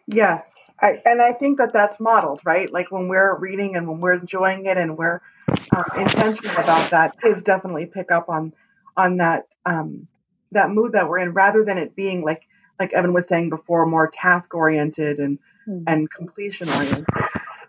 [0.08, 0.56] Yes.
[0.82, 2.72] I, and I think that that's modeled, right?
[2.72, 5.22] Like when we're reading and when we're enjoying it and we're
[5.76, 8.54] uh, intentional about that, kids definitely pick up on
[8.98, 10.08] on that um,
[10.52, 12.48] that mood that we're in, rather than it being like
[12.80, 15.40] like Evan was saying before, more task oriented and.
[15.88, 17.06] And completion oriented.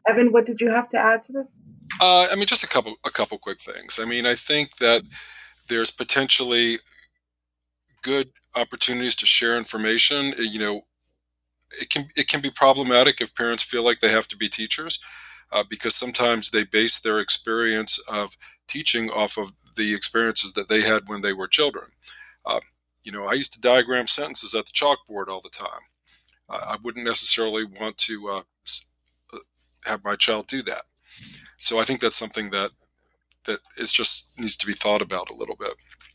[0.09, 1.57] Evan, what did you have to add to this?
[2.01, 3.99] Uh, I mean, just a couple a couple quick things.
[4.01, 5.03] I mean, I think that
[5.69, 6.79] there's potentially
[8.03, 10.33] good opportunities to share information.
[10.39, 10.83] You know,
[11.81, 15.01] it can it can be problematic if parents feel like they have to be teachers
[15.53, 20.83] uh, because sometimes they base their experience of teaching off of the experiences that they
[20.83, 21.87] had when they were children.
[22.45, 22.61] Uh,
[23.03, 25.88] you know, I used to diagram sentences at the chalkboard all the time.
[26.49, 28.43] I wouldn't necessarily want to uh,
[29.33, 29.39] uh,
[29.85, 30.83] have my child do that.
[31.59, 32.71] So I think that's something that
[33.45, 35.73] that is just needs to be thought about a little bit.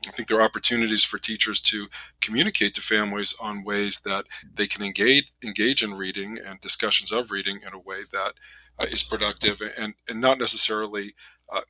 [0.07, 1.87] I think there are opportunities for teachers to
[2.21, 7.31] communicate to families on ways that they can engage engage in reading and discussions of
[7.31, 8.33] reading in a way that
[8.79, 11.13] uh, is productive and and not necessarily
[11.51, 11.61] uh,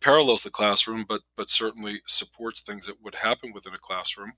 [0.00, 4.32] parallels the classroom, but but certainly supports things that would happen within a classroom.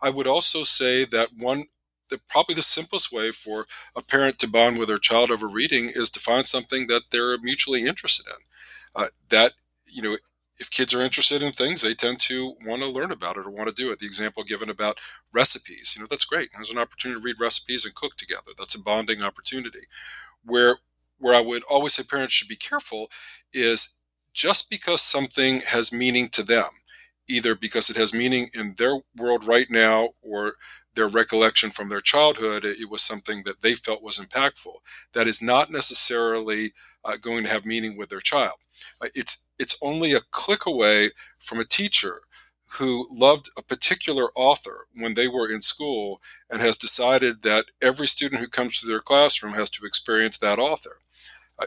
[0.00, 1.66] I would also say that one
[2.12, 5.90] the, probably the simplest way for a parent to bond with their child over reading
[5.94, 8.36] is to find something that they're mutually interested in.
[8.94, 9.52] Uh, that
[9.86, 10.16] you know
[10.58, 13.50] if kids are interested in things, they tend to want to learn about it or
[13.50, 13.98] want to do it.
[13.98, 14.98] The example given about
[15.32, 16.50] recipes, you know, that's great.
[16.54, 18.52] There's an opportunity to read recipes and cook together.
[18.56, 19.80] That's a bonding opportunity.
[20.44, 20.78] Where
[21.18, 23.10] where I would always say parents should be careful
[23.52, 23.98] is
[24.34, 26.68] just because something has meaning to them,
[27.28, 30.54] either because it has meaning in their world right now or
[30.94, 34.76] their recollection from their childhood, it was something that they felt was impactful.
[35.12, 36.72] That is not necessarily
[37.04, 38.56] uh, going to have meaning with their child.
[39.00, 42.22] Uh, it's it's only a click away from a teacher
[42.78, 48.06] who loved a particular author when they were in school and has decided that every
[48.06, 50.98] student who comes to their classroom has to experience that author.
[51.58, 51.66] Uh,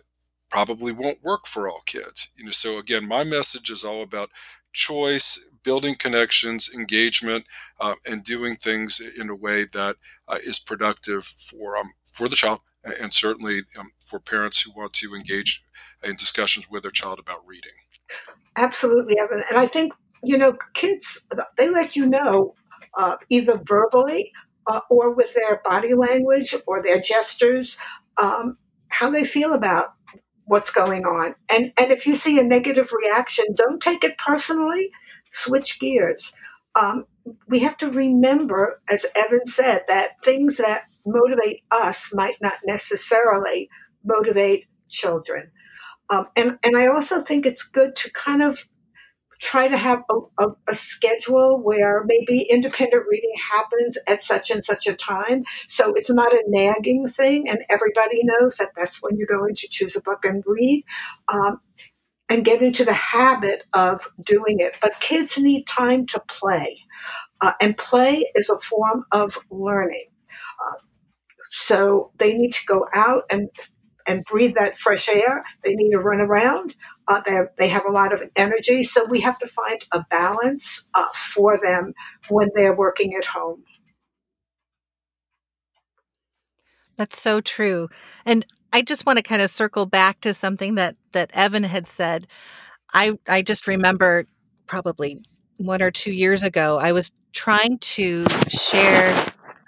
[0.50, 2.34] probably won't work for all kids.
[2.38, 4.32] You know, so again, my message is all about
[4.76, 7.46] choice, building connections, engagement,
[7.80, 9.96] uh, and doing things in a way that
[10.28, 12.60] uh, is productive for um, for the child
[13.02, 15.64] and certainly um, for parents who want to engage
[16.04, 17.72] in discussions with their child about reading.
[18.56, 19.44] Absolutely, Evan.
[19.50, 22.54] And I think, you know, kids, they let you know
[22.98, 24.32] uh, either verbally
[24.68, 27.78] uh, or with their body language or their gestures
[28.22, 28.58] um,
[28.90, 29.94] how they feel about
[30.46, 31.36] what's going on.
[31.50, 34.92] And, and if you see a negative reaction, don't take it personally,
[35.32, 36.34] switch gears.
[36.76, 37.06] Um,
[37.48, 43.70] we have to remember, as Evan said, that things that motivate us might not necessarily
[44.04, 45.52] motivate children.
[46.10, 48.68] Um, and, and I also think it's good to kind of
[49.40, 54.64] try to have a, a, a, schedule where maybe independent reading happens at such and
[54.64, 55.44] such a time.
[55.68, 59.68] So it's not a nagging thing, and everybody knows that that's when you're going to
[59.70, 60.84] choose a book and read.
[61.32, 61.60] Um,
[62.28, 64.74] and get into the habit of doing it.
[64.82, 66.80] But kids need time to play,
[67.42, 70.08] uh, and play is a form of learning.
[70.60, 70.80] Uh,
[71.44, 73.50] so they need to go out and
[74.08, 75.44] and breathe that fresh air.
[75.64, 76.76] They need to run around.
[77.08, 77.22] Uh,
[77.58, 78.84] they have a lot of energy.
[78.84, 81.94] So we have to find a balance uh, for them
[82.30, 83.64] when they're working at home.
[86.98, 87.90] That's so true.
[88.26, 91.88] And I just want to kind of circle back to something that that Evan had
[91.88, 92.28] said.
[92.94, 94.26] I I just remember
[94.68, 95.22] probably
[95.58, 99.16] one or two years ago, I was trying to share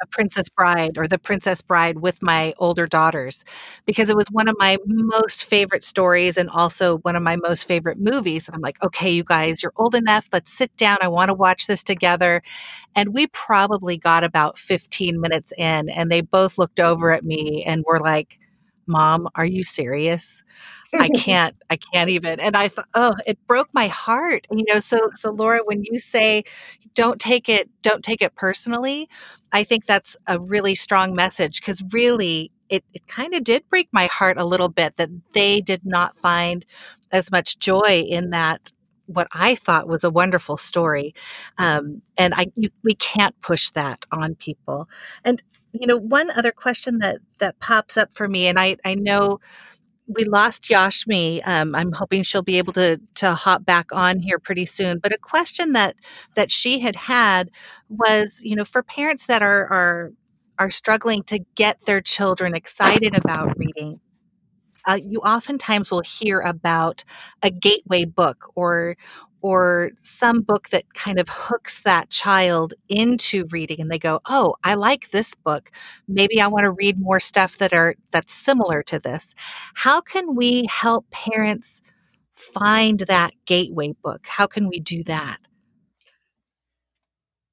[0.02, 3.44] a Princess Bride or The Princess Bride with my older daughters
[3.86, 7.68] because it was one of my most favorite stories and also one of my most
[7.68, 8.48] favorite movies.
[8.48, 10.28] And I'm like, okay, you guys, you're old enough.
[10.32, 10.98] Let's sit down.
[11.02, 12.42] I want to watch this together.
[12.96, 17.64] And we probably got about 15 minutes in, and they both looked over at me
[17.66, 18.40] and were like,
[18.88, 20.44] Mom, are you serious?
[21.00, 22.40] I can't, I can't even.
[22.40, 24.48] And I thought, oh, it broke my heart.
[24.52, 26.44] You know, so so Laura, when you say
[26.94, 29.08] don't take it, don't take it personally,
[29.52, 33.88] I think that's a really strong message because really it, it kind of did break
[33.92, 36.66] my heart a little bit that they did not find
[37.12, 38.72] as much joy in that
[39.06, 41.14] what I thought was a wonderful story.
[41.58, 44.90] Um, and I you, we can't push that on people.
[45.24, 45.42] And
[45.74, 49.40] you know, one other question that that pops up for me, and I I know
[50.08, 51.46] we lost Yashmi.
[51.46, 55.00] Um, I'm hoping she'll be able to to hop back on here pretty soon.
[55.00, 55.96] But a question that
[56.36, 57.50] that she had had
[57.90, 60.14] was, you know, for parents that are are
[60.60, 64.00] are struggling to get their children excited about reading,
[64.88, 67.04] uh, you oftentimes will hear about
[67.44, 68.96] a gateway book or
[69.42, 74.56] or some book that kind of hooks that child into reading and they go oh
[74.64, 75.72] i like this book.
[76.08, 79.36] Maybe i want to read more stuff that are that's similar to this.
[79.76, 81.82] How can we help parents
[82.34, 84.26] find that gateway book?
[84.28, 85.40] How can we do that?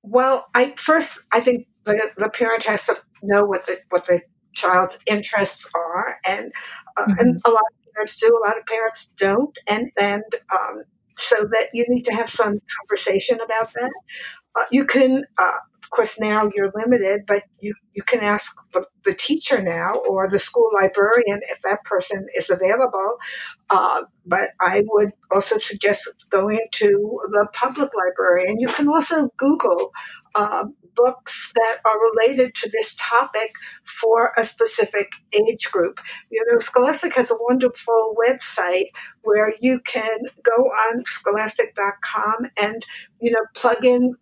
[0.02, 4.20] Well i first i think the, the parent has to know what the what the
[4.52, 6.52] child's interests are and
[6.96, 7.18] uh, mm-hmm.
[7.18, 10.82] and a lot of parents do a lot of parents don't and and um,
[11.16, 13.92] so that you need to have some conversation about that.
[14.58, 18.86] Uh, you can, uh, of course, now you're limited, but you, you can ask the,
[19.04, 23.18] the, teacher now or the school librarian if that person is available.
[23.70, 28.48] Uh, but I would also suggest going to the public library.
[28.48, 29.92] And you can also Google
[30.34, 33.54] um, books that are related to this topic
[33.84, 36.00] for a specific age group.
[36.30, 38.86] You know, Scholastic has a wonderful website
[39.22, 42.84] where you can go on scholastic.com and,
[43.20, 44.14] you know, plug in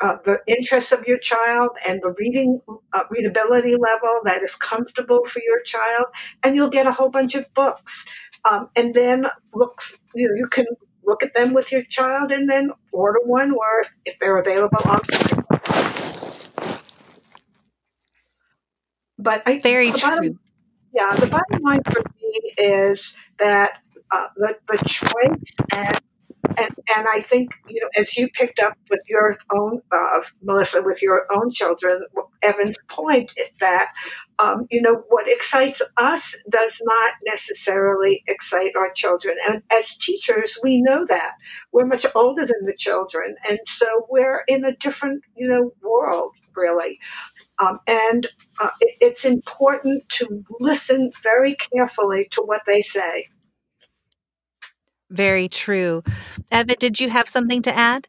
[0.00, 2.60] uh, the interests of your child and the reading
[2.92, 6.06] uh, readability level that is comfortable for your child,
[6.42, 8.06] and you'll get a whole bunch of books.
[8.48, 9.82] Um, and then look,
[10.14, 10.66] you know, you can
[11.04, 15.44] look at them with your child and then order one, or if they're available online,
[19.18, 20.00] But I very true.
[20.00, 20.40] Bottom,
[20.94, 23.82] yeah, the bottom line for me is that
[24.12, 26.00] uh, the, the choice and
[26.56, 30.82] and and I think you know as you picked up with your own uh, Melissa
[30.82, 32.02] with your own children,
[32.42, 33.92] Evan's point that
[34.38, 40.58] um, you know what excites us does not necessarily excite our children, and as teachers
[40.62, 41.32] we know that
[41.72, 46.36] we're much older than the children, and so we're in a different you know world
[46.56, 46.98] really.
[47.60, 48.26] Um, and
[48.60, 53.28] uh, it, it's important to listen very carefully to what they say.
[55.10, 56.02] Very true.
[56.50, 58.08] Evan, did you have something to add?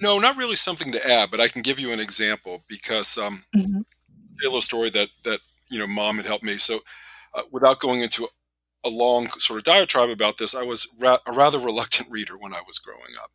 [0.00, 3.42] No, not really something to add, but I can give you an example because um,
[3.54, 3.78] mm-hmm.
[3.78, 5.40] a little story that that
[5.70, 6.56] you know mom had helped me.
[6.56, 6.80] So,
[7.34, 8.28] uh, without going into
[8.82, 12.54] a long sort of diatribe about this, I was ra- a rather reluctant reader when
[12.54, 13.30] I was growing up.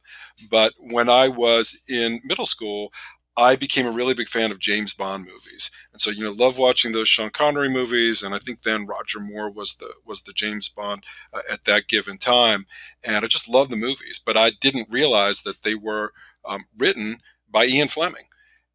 [0.50, 2.92] But when I was in middle school,
[3.38, 6.58] I became a really big fan of James Bond movies, and so you know, love
[6.58, 8.24] watching those Sean Connery movies.
[8.24, 11.88] And I think then Roger Moore was the was the James Bond uh, at that
[11.88, 12.66] given time,
[13.06, 14.22] and I just love the movies.
[14.26, 16.14] But I didn't realize that they were
[16.46, 17.18] um, written
[17.50, 18.28] by Ian Fleming,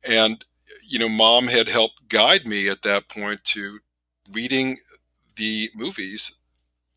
[0.07, 0.45] and
[0.87, 3.79] you know, Mom had helped guide me at that point to
[4.33, 4.79] reading
[5.37, 6.39] the movies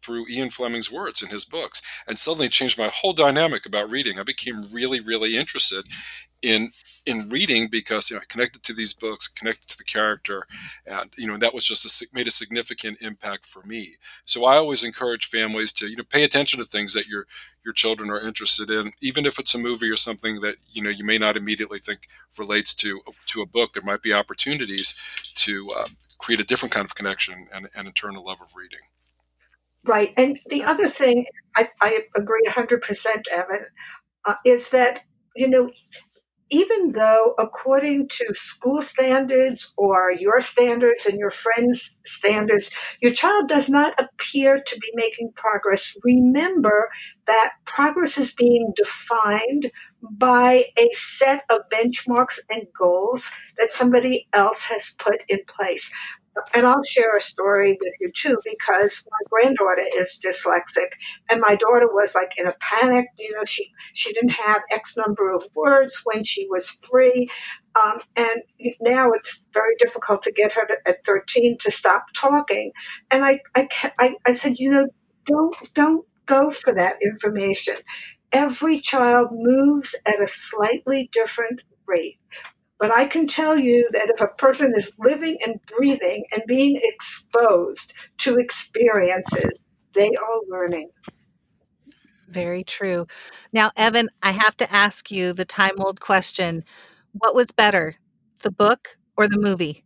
[0.04, 4.20] through Ian Fleming's words in his books, and suddenly changed my whole dynamic about reading.
[4.20, 5.86] I became really, really interested
[6.42, 6.70] in
[7.06, 10.46] in reading because you know I connected to these books, connected to the character,
[10.86, 13.96] and you know that was just a, made a significant impact for me.
[14.26, 17.26] So I always encourage families to you know pay attention to things that your
[17.66, 20.90] your children are interested in, even if it's a movie or something that you know
[20.90, 23.74] you may not immediately think relates to to a book.
[23.74, 24.96] There might be opportunities
[25.36, 25.88] to uh,
[26.18, 28.80] create a different kind of connection and, and in turn a love of reading.
[29.86, 31.26] Right, and the other thing
[31.58, 33.66] I, I agree hundred percent, Evan,
[34.26, 35.04] uh, is that
[35.36, 35.70] you know
[36.52, 42.72] even though, according to school standards or your standards and your friends' standards,
[43.02, 46.90] your child does not appear to be making progress, remember
[47.28, 49.72] that progress is being defined
[50.04, 55.92] by a set of benchmarks and goals that somebody else has put in place.
[56.56, 60.90] And I'll share a story with you too because my granddaughter is dyslexic,
[61.30, 63.08] and my daughter was like in a panic.
[63.18, 67.30] You know, she she didn't have X number of words when she was three,
[67.84, 68.44] um, and
[68.82, 72.72] now it's very difficult to get her to, at thirteen to stop talking.
[73.12, 73.68] And I I,
[74.00, 74.88] I I said, you know,
[75.26, 77.76] don't don't go for that information.
[78.32, 82.20] Every child moves at a slightly different rate.
[82.84, 86.78] But I can tell you that if a person is living and breathing and being
[86.84, 89.64] exposed to experiences,
[89.94, 90.90] they are learning.
[92.28, 93.08] Very true.
[93.54, 96.66] Now, Evan, I have to ask you the time old question
[97.14, 97.96] what was better,
[98.40, 99.86] the book or the movie?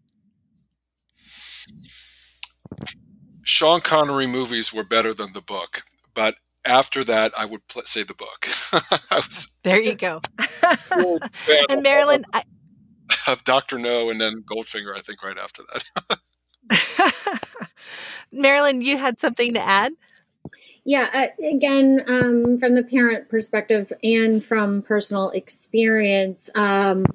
[3.44, 5.84] Sean Connery movies were better than the book,
[6.16, 8.48] but after that, I would pl- say the book.
[9.12, 10.20] was, there you go.
[11.70, 12.42] and Marilyn, I,
[13.28, 14.96] of Doctor No, and then Goldfinger.
[14.96, 16.20] I think right after that.
[18.32, 19.94] Marilyn, you had something to add.
[20.86, 27.06] Yeah, uh, again, um, from the parent perspective and from personal experience, um,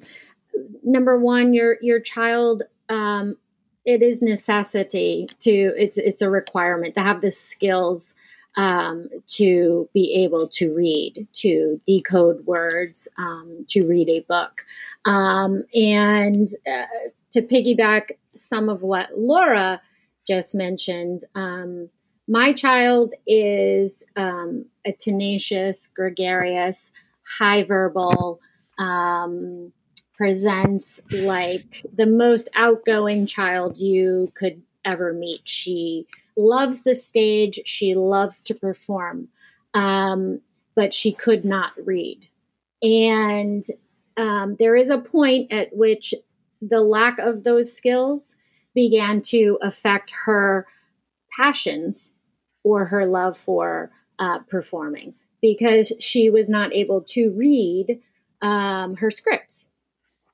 [0.83, 3.37] number one, your your child, um,
[3.85, 8.13] it is necessity to it's it's a requirement to have the skills
[8.55, 14.65] um, to be able to read, to decode words, um, to read a book.
[15.05, 19.81] Um, and uh, to piggyback some of what Laura
[20.27, 21.89] just mentioned, um,
[22.27, 26.91] my child is um, a tenacious, gregarious,
[27.37, 28.39] high verbal,
[28.77, 29.73] um,
[30.15, 35.41] presents like the most outgoing child you could ever meet.
[35.43, 37.59] She loves the stage.
[37.65, 39.29] She loves to perform,
[39.73, 40.41] um,
[40.75, 42.25] but she could not read.
[42.81, 43.63] And
[44.17, 46.13] um, there is a point at which
[46.61, 48.37] the lack of those skills
[48.75, 50.67] began to affect her
[51.37, 52.13] passions
[52.63, 57.99] or her love for uh, performing because she was not able to read
[58.41, 59.69] um, her scripts.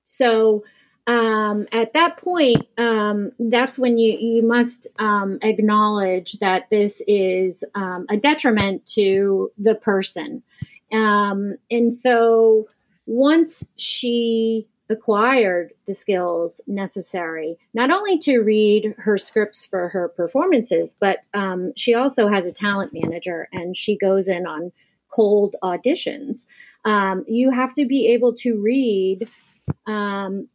[0.04, 0.64] So
[1.10, 7.66] um, at that point, um, that's when you you must um, acknowledge that this is
[7.74, 10.44] um, a detriment to the person,
[10.94, 12.70] um, and so
[13.08, 20.96] once she acquired the skills necessary not only to read her scripts for her performances,
[21.00, 24.72] but um, she also has a talent manager and she goes in on
[25.12, 26.46] cold auditions.
[27.28, 29.28] you have to be able to read
[29.88, 30.48] um,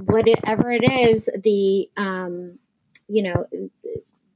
[0.00, 2.58] whatever it is, the um,
[3.08, 3.46] you know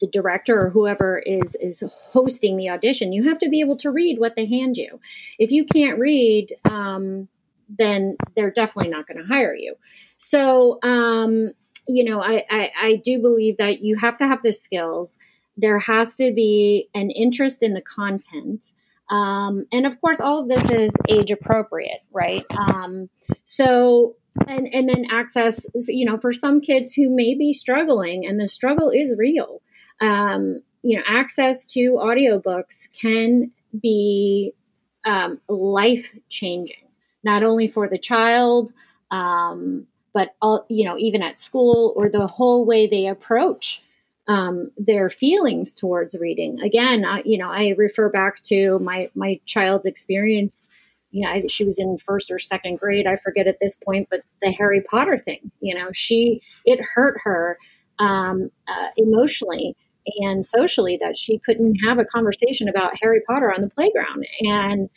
[0.00, 1.82] the director or whoever is is
[2.12, 5.00] hosting the audition, you have to be able to read what they hand you.
[5.38, 7.28] If you can't read, um,
[7.68, 9.74] then they're definitely not going to hire you.
[10.16, 11.50] So, um,
[11.88, 15.18] you know, I, I, I do believe that you have to have the skills.
[15.56, 18.72] There has to be an interest in the content.
[19.08, 22.44] Um, and of course, all of this is age appropriate, right?
[22.56, 23.08] Um,
[23.44, 24.16] so
[24.46, 28.46] and and then access you know for some kids who may be struggling and the
[28.46, 29.60] struggle is real.
[30.00, 34.52] Um, you know access to audiobooks can be
[35.04, 36.88] um, life changing
[37.24, 38.72] not only for the child
[39.10, 43.82] um, but all, you know even at school or the whole way they approach
[44.28, 46.60] um, their feelings towards reading.
[46.60, 50.68] Again I, you know i refer back to my my child's experience
[51.16, 54.20] you know, she was in first or second grade, I forget at this point, but
[54.42, 57.58] the Harry Potter thing, you know, she, it hurt her
[57.98, 59.74] um, uh, emotionally
[60.18, 64.26] and socially that she couldn't have a conversation about Harry Potter on the playground.
[64.42, 64.90] And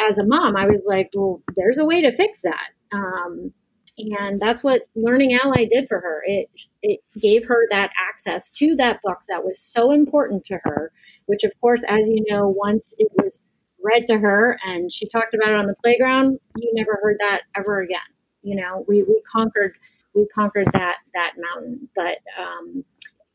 [0.00, 2.68] as a mom, I was like, well, there's a way to fix that.
[2.90, 3.52] Um,
[3.98, 6.22] and that's what Learning Ally did for her.
[6.26, 6.48] It
[6.82, 10.92] it gave her that access to that book that was so important to her.
[11.26, 13.46] Which, of course, as you know, once it was
[13.86, 17.42] read to her and she talked about it on the playground, you never heard that
[17.56, 17.98] ever again.
[18.42, 19.76] You know, we, we conquered
[20.16, 21.88] we conquered that that mountain.
[21.94, 22.84] But um,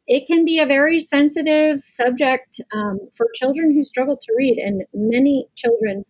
[0.08, 4.84] it can be a very sensitive subject um, for children who struggle to read, and
[4.94, 6.04] many children,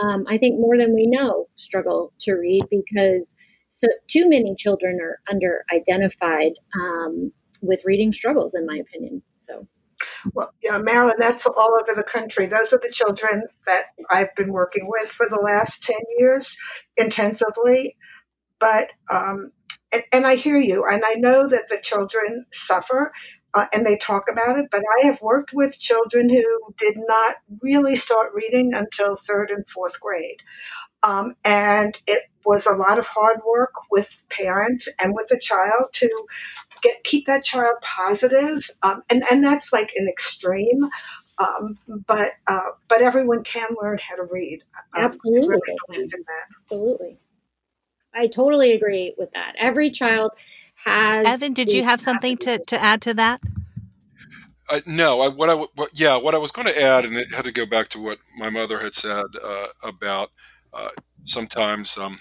[0.00, 3.34] um, I think more than we know, struggle to read because
[3.70, 7.32] so too many children are under identified um,
[7.62, 9.22] with reading struggles, in my opinion.
[9.36, 9.66] So.
[10.34, 12.46] Well, yeah, Marilyn, that's all over the country.
[12.46, 16.56] Those are the children that I've been working with for the last 10 years
[16.96, 17.96] intensively.
[18.60, 19.52] But, um,
[19.92, 23.12] and, and I hear you, and I know that the children suffer.
[23.54, 27.36] Uh, and they talk about it, but I have worked with children who did not
[27.62, 30.38] really start reading until third and fourth grade.
[31.02, 35.92] Um, and it was a lot of hard work with parents and with the child
[35.92, 36.26] to
[36.82, 38.70] get keep that child positive.
[38.82, 40.88] Um, and and that's like an extreme.
[41.38, 44.62] Um, but uh, but everyone can learn how to read.
[44.96, 45.40] Um, Absolutely.
[45.40, 46.56] I really believe in that.
[46.58, 47.18] Absolutely.
[48.14, 49.54] I totally agree with that.
[49.58, 50.32] Every child
[50.84, 51.26] has.
[51.26, 53.40] Evan, did you have something to, to add to that?
[54.72, 57.16] Uh, no, I, what I w- what, yeah, what I was going to add, and
[57.16, 60.30] it had to go back to what my mother had said uh, about
[60.72, 60.90] uh,
[61.24, 62.18] sometimes um,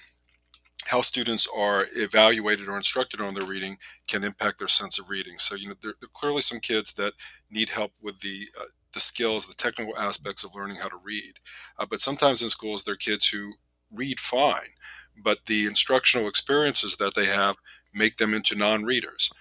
[0.85, 3.77] how students are evaluated or instructed on their reading
[4.07, 5.37] can impact their sense of reading.
[5.37, 7.13] So you know, there, there are clearly some kids that
[7.51, 11.33] need help with the uh, the skills, the technical aspects of learning how to read.
[11.77, 13.53] Uh, but sometimes in schools, there are kids who
[13.93, 14.69] read fine,
[15.23, 17.55] but the instructional experiences that they have
[17.93, 19.31] make them into non-readers.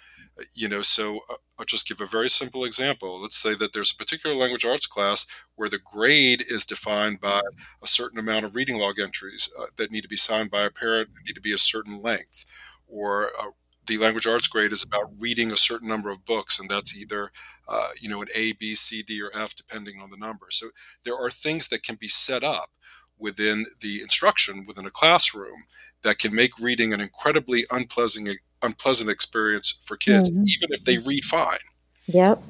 [0.55, 3.21] You know, so uh, I'll just give a very simple example.
[3.21, 5.27] Let's say that there's a particular language arts class
[5.57, 7.41] where the grade is defined by
[7.83, 10.71] a certain amount of reading log entries uh, that need to be signed by a
[10.71, 12.45] parent, need to be a certain length,
[12.87, 13.51] or uh,
[13.87, 17.31] the language arts grade is about reading a certain number of books, and that's either
[17.67, 20.47] uh, you know an A, B, C, D, or F, depending on the number.
[20.51, 20.69] So
[21.05, 22.71] there are things that can be set up
[23.19, 25.65] within the instruction within a classroom
[26.03, 28.29] that can make reading an incredibly unpleasant
[28.63, 30.45] unpleasant experience for kids, Mhm.
[30.47, 31.59] even if they read fine.
[32.07, 32.43] Yep.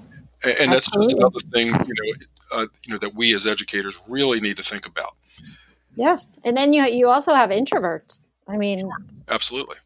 [0.60, 2.12] And that's just another thing, you know,
[2.52, 5.16] uh, you know that we as educators really need to think about.
[5.96, 6.38] Yes.
[6.44, 8.20] And then you you also have introverts.
[8.46, 8.88] I mean,
[9.28, 9.76] Absolutely.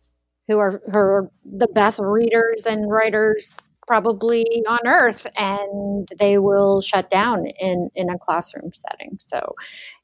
[0.48, 6.80] who are who are the best readers and writers probably on earth and they will
[6.80, 9.54] shut down in in a classroom setting so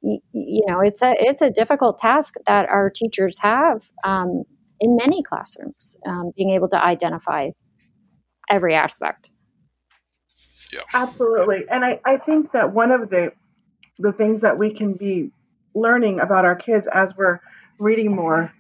[0.03, 4.43] y- you know it's a it's a difficult task that our teachers have um,
[4.81, 7.51] in many classrooms um, being able to identify
[8.51, 9.31] every aspect
[10.93, 11.65] Absolutely.
[11.69, 13.33] And I, I think that one of the
[13.99, 15.33] the things that we can be
[15.75, 17.41] learning about our kids as we're
[17.81, 18.53] reading more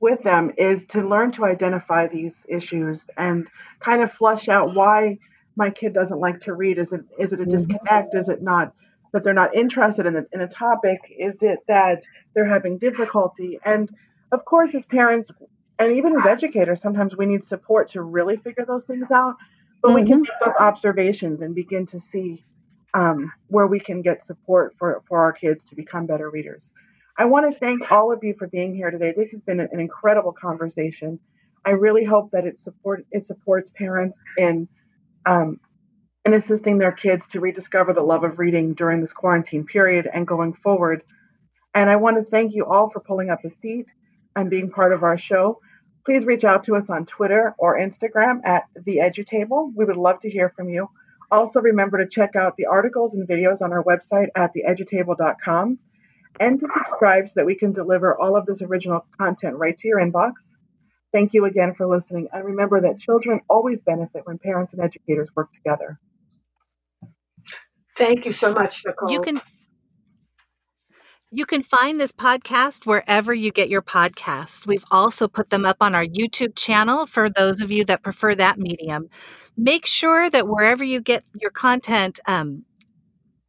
[0.00, 3.48] with them is to learn to identify these issues and
[3.78, 5.18] kind of flush out why
[5.54, 6.78] my kid doesn't like to read.
[6.78, 8.14] Is it is it a disconnect?
[8.14, 8.74] Is it not
[9.12, 11.00] that they're not interested in the in a topic?
[11.16, 12.02] Is it that
[12.34, 13.58] they're having difficulty?
[13.64, 13.90] And
[14.32, 15.30] of course, as parents
[15.80, 19.36] and even as educators, sometimes we need support to really figure those things out.
[19.82, 22.44] But we can make those observations and begin to see
[22.92, 26.74] um, where we can get support for, for our kids to become better readers.
[27.16, 29.14] I want to thank all of you for being here today.
[29.16, 31.18] This has been an incredible conversation.
[31.64, 34.68] I really hope that it support it supports parents in
[35.26, 35.60] um,
[36.24, 40.26] in assisting their kids to rediscover the love of reading during this quarantine period and
[40.26, 41.02] going forward.
[41.74, 43.92] And I want to thank you all for pulling up a seat
[44.36, 45.60] and being part of our show.
[46.04, 49.72] Please reach out to us on Twitter or Instagram at the EduTable.
[49.74, 50.88] We would love to hear from you.
[51.30, 55.78] Also, remember to check out the articles and videos on our website at theedutable.com
[56.40, 59.88] and to subscribe so that we can deliver all of this original content right to
[59.88, 60.56] your inbox.
[61.12, 62.28] Thank you again for listening.
[62.32, 65.98] And remember that children always benefit when parents and educators work together.
[67.96, 69.10] Thank you so much, Nicole.
[69.10, 69.40] You can
[71.32, 74.66] you can find this podcast wherever you get your podcasts.
[74.66, 78.34] We've also put them up on our YouTube channel for those of you that prefer
[78.34, 79.08] that medium.
[79.56, 82.64] Make sure that wherever you get your content, um,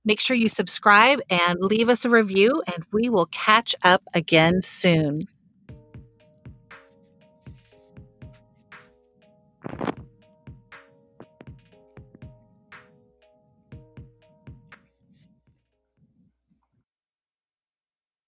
[0.05, 4.61] make sure you subscribe and leave us a review, and we will catch up again
[4.61, 5.21] soon.